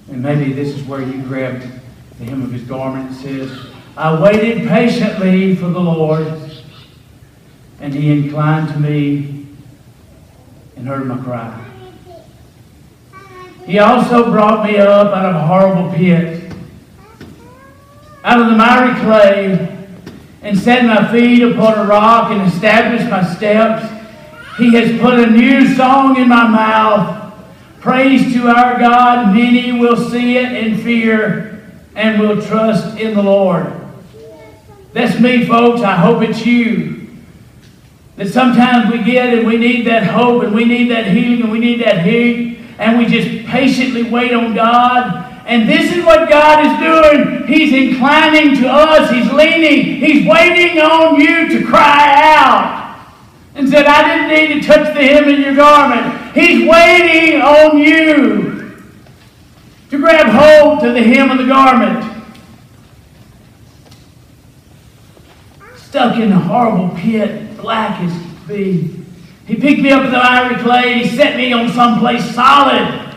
And 0.09 0.21
maybe 0.21 0.53
this 0.53 0.69
is 0.69 0.83
where 0.83 1.01
you 1.01 1.21
grabbed 1.23 1.67
the 2.19 2.25
hem 2.25 2.43
of 2.43 2.51
his 2.51 2.63
garment. 2.63 3.09
and 3.09 3.17
says, 3.17 3.67
I 3.97 4.19
waited 4.21 4.67
patiently 4.67 5.55
for 5.55 5.69
the 5.69 5.79
Lord, 5.79 6.27
and 7.79 7.93
he 7.93 8.11
inclined 8.11 8.69
to 8.69 8.79
me 8.79 9.47
and 10.75 10.87
heard 10.87 11.07
my 11.07 11.17
cry. 11.17 11.66
He 13.67 13.79
also 13.79 14.31
brought 14.31 14.65
me 14.65 14.77
up 14.77 15.13
out 15.13 15.25
of 15.25 15.35
a 15.35 15.45
horrible 15.45 15.93
pit, 15.93 16.53
out 18.23 18.39
of 18.39 18.47
the 18.47 18.55
miry 18.55 18.97
clay, 19.01 19.87
and 20.41 20.57
set 20.57 20.85
my 20.85 21.11
feet 21.11 21.43
upon 21.43 21.77
a 21.77 21.83
rock 21.83 22.31
and 22.31 22.49
established 22.49 23.09
my 23.09 23.21
steps. 23.35 23.85
He 24.57 24.73
has 24.75 24.97
put 25.01 25.19
a 25.19 25.29
new 25.29 25.75
song 25.75 26.15
in 26.15 26.29
my 26.29 26.47
mouth. 26.47 27.33
Praise 27.81 28.33
to 28.35 28.47
our 28.47 28.79
God. 28.79 29.35
Many 29.35 29.73
will 29.73 29.97
see 29.97 30.37
it 30.37 30.45
and 30.45 30.81
fear 30.81 31.61
and 31.93 32.21
will 32.21 32.41
trust 32.41 32.97
in 32.97 33.15
the 33.15 33.21
Lord. 33.21 33.69
That's 34.93 35.19
me, 35.19 35.45
folks. 35.45 35.81
I 35.81 35.97
hope 35.97 36.23
it's 36.23 36.45
you. 36.45 37.09
That 38.15 38.29
sometimes 38.29 38.93
we 38.93 39.03
get 39.03 39.33
and 39.33 39.45
we 39.45 39.57
need 39.57 39.87
that 39.87 40.03
hope 40.03 40.43
and 40.43 40.55
we 40.55 40.63
need 40.63 40.89
that 40.89 41.07
healing 41.07 41.41
and 41.41 41.51
we 41.51 41.59
need 41.59 41.81
that 41.81 42.05
heat 42.05 42.57
and 42.77 42.97
we 42.97 43.05
just 43.05 43.47
patiently 43.47 44.03
wait 44.03 44.33
on 44.33 44.53
God. 44.53 45.33
And 45.45 45.67
this 45.67 45.95
is 45.95 46.03
what 46.05 46.29
God 46.29 46.65
is 46.65 46.77
doing. 46.79 47.47
He's 47.47 47.73
inclining 47.73 48.55
to 48.61 48.67
us. 48.67 49.09
He's 49.09 49.31
leaning. 49.31 49.95
He's 49.95 50.27
waiting 50.27 50.79
on 50.79 51.19
you 51.19 51.49
to 51.57 51.65
cry 51.65 52.35
out. 52.35 53.07
And 53.55 53.67
said, 53.67 53.85
I 53.85 54.27
didn't 54.27 54.49
need 54.49 54.61
to 54.61 54.67
touch 54.67 54.93
the 54.93 55.01
hem 55.01 55.29
in 55.29 55.41
your 55.41 55.55
garment. 55.55 56.35
He's 56.35 56.67
waiting 56.69 57.41
on 57.41 57.77
you 57.79 58.83
to 59.89 59.97
grab 59.97 60.27
hold 60.27 60.81
to 60.81 60.91
the 60.91 61.01
hem 61.01 61.31
of 61.31 61.37
the 61.39 61.45
garment. 61.45 62.13
Stuck 65.77 66.17
in 66.17 66.31
a 66.31 66.39
horrible 66.39 66.95
pit, 66.97 67.57
black 67.57 67.99
as 68.01 68.13
be. 68.47 69.06
He 69.47 69.55
picked 69.55 69.81
me 69.81 69.91
up 69.91 70.03
in 70.03 70.11
the 70.11 70.17
miry 70.17 70.61
clay 70.61 70.91
and 70.91 71.01
he 71.01 71.15
set 71.15 71.37
me 71.37 71.53
on 71.53 71.69
some 71.69 71.99
place 71.99 72.35
solid. 72.35 73.07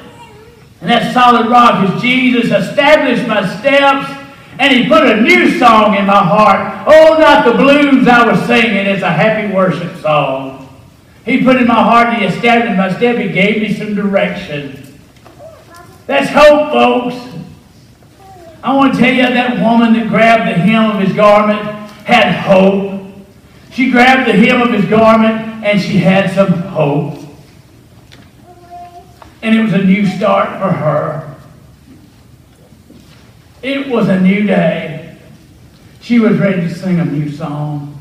And 0.81 0.89
that 0.89 1.13
solid 1.13 1.51
rock 1.51 1.91
is 1.91 2.01
Jesus, 2.01 2.53
established 2.53 3.27
my 3.27 3.45
steps, 3.59 4.11
and 4.59 4.73
he 4.73 4.89
put 4.89 5.05
a 5.05 5.21
new 5.21 5.59
song 5.59 5.97
in 5.97 6.07
my 6.07 6.23
heart. 6.23 6.87
Oh, 6.87 7.19
not 7.19 7.45
the 7.45 7.53
blues 7.53 8.07
I 8.07 8.31
was 8.31 8.41
singing, 8.47 8.87
it's 8.87 9.03
a 9.03 9.11
happy 9.11 9.53
worship 9.53 9.97
song. 9.97 10.69
He 11.25 11.43
put 11.43 11.57
in 11.57 11.67
my 11.67 11.83
heart, 11.83 12.17
he 12.17 12.25
established 12.25 12.77
my 12.77 12.97
step, 12.97 13.17
he 13.17 13.31
gave 13.31 13.61
me 13.61 13.75
some 13.75 13.95
direction. 13.95 14.99
That's 16.07 16.31
hope, 16.31 16.71
folks. 16.71 17.17
I 18.63 18.75
want 18.75 18.95
to 18.95 19.01
tell 19.01 19.13
you 19.13 19.23
that 19.23 19.61
woman 19.61 19.95
that 19.95 20.09
grabbed 20.09 20.49
the 20.49 20.55
hem 20.55 20.93
of 20.93 21.03
his 21.03 21.15
garment 21.15 21.61
had 22.05 22.33
hope. 22.41 23.03
She 23.73 23.91
grabbed 23.91 24.29
the 24.29 24.33
hem 24.33 24.63
of 24.63 24.73
his 24.73 24.85
garment 24.87 25.50
and 25.63 25.81
she 25.81 25.99
had 25.99 26.31
some 26.31 26.53
hope. 26.53 27.19
And 29.43 29.59
it 29.59 29.63
was 29.63 29.73
a 29.73 29.85
new 29.85 30.07
start 30.07 30.61
for 30.61 30.71
her. 30.71 31.37
It 33.63 33.89
was 33.89 34.09
a 34.09 34.19
new 34.21 34.47
day. 34.47 35.19
She 36.01 36.19
was 36.19 36.39
ready 36.39 36.63
to 36.63 36.75
sing 36.75 36.99
a 36.99 37.05
new 37.05 37.31
song 37.31 37.99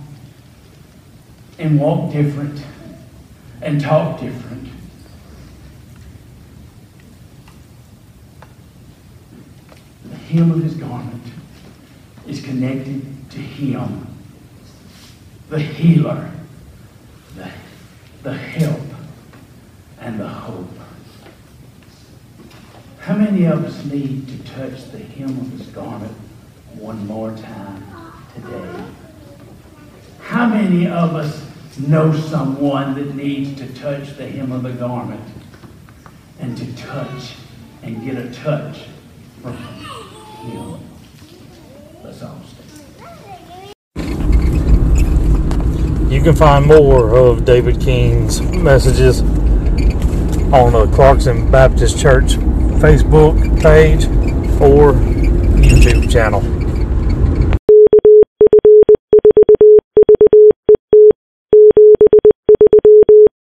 and 1.57 1.79
walk 1.79 2.13
different 2.13 2.63
and 3.61 3.81
talk 3.81 4.21
different. 4.21 4.69
The 10.05 10.15
hem 10.15 10.51
of 10.51 10.63
his 10.63 10.75
garment 10.75 11.23
is 12.25 12.41
connected 12.41 13.29
to 13.31 13.37
him, 13.37 14.07
the 15.49 15.59
healer 15.59 16.31
the 18.23 18.33
help 18.33 18.81
and 20.01 20.19
the 20.19 20.27
hope. 20.27 20.67
How 22.99 23.15
many 23.15 23.45
of 23.45 23.63
us 23.63 23.85
need 23.85 24.27
to 24.27 24.37
touch 24.53 24.91
the 24.91 24.99
hem 24.99 25.29
of 25.29 25.51
his 25.51 25.67
garment 25.67 26.15
one 26.75 27.07
more 27.07 27.31
time 27.35 27.83
today? 28.35 28.83
How 30.19 30.47
many 30.47 30.87
of 30.87 31.15
us 31.15 31.45
know 31.87 32.13
someone 32.13 32.93
that 32.95 33.15
needs 33.15 33.57
to 33.59 33.73
touch 33.73 34.17
the 34.17 34.27
hem 34.27 34.51
of 34.51 34.63
the 34.63 34.73
garment 34.73 35.23
and 36.39 36.57
to 36.57 36.75
touch 36.75 37.35
and 37.81 38.03
get 38.03 38.17
a 38.17 38.29
touch 38.31 38.83
from 39.41 39.55
him? 39.55 40.79
Let's 42.03 42.21
all 42.21 42.41
stand. 42.43 42.69
You 46.11 46.18
can 46.29 46.37
find 46.37 46.65
more 46.67 47.15
of 47.17 47.43
David 47.43 47.81
King's 47.81 48.39
messages 48.39 49.21
on 50.53 50.73
the 50.73 50.87
Clarkson 50.93 51.49
Baptist 51.49 51.99
Church 51.99 52.33
Facebook 52.83 53.35
page 53.63 54.05
or 54.61 54.93
YouTube 54.93 56.11
channel. 56.11 56.58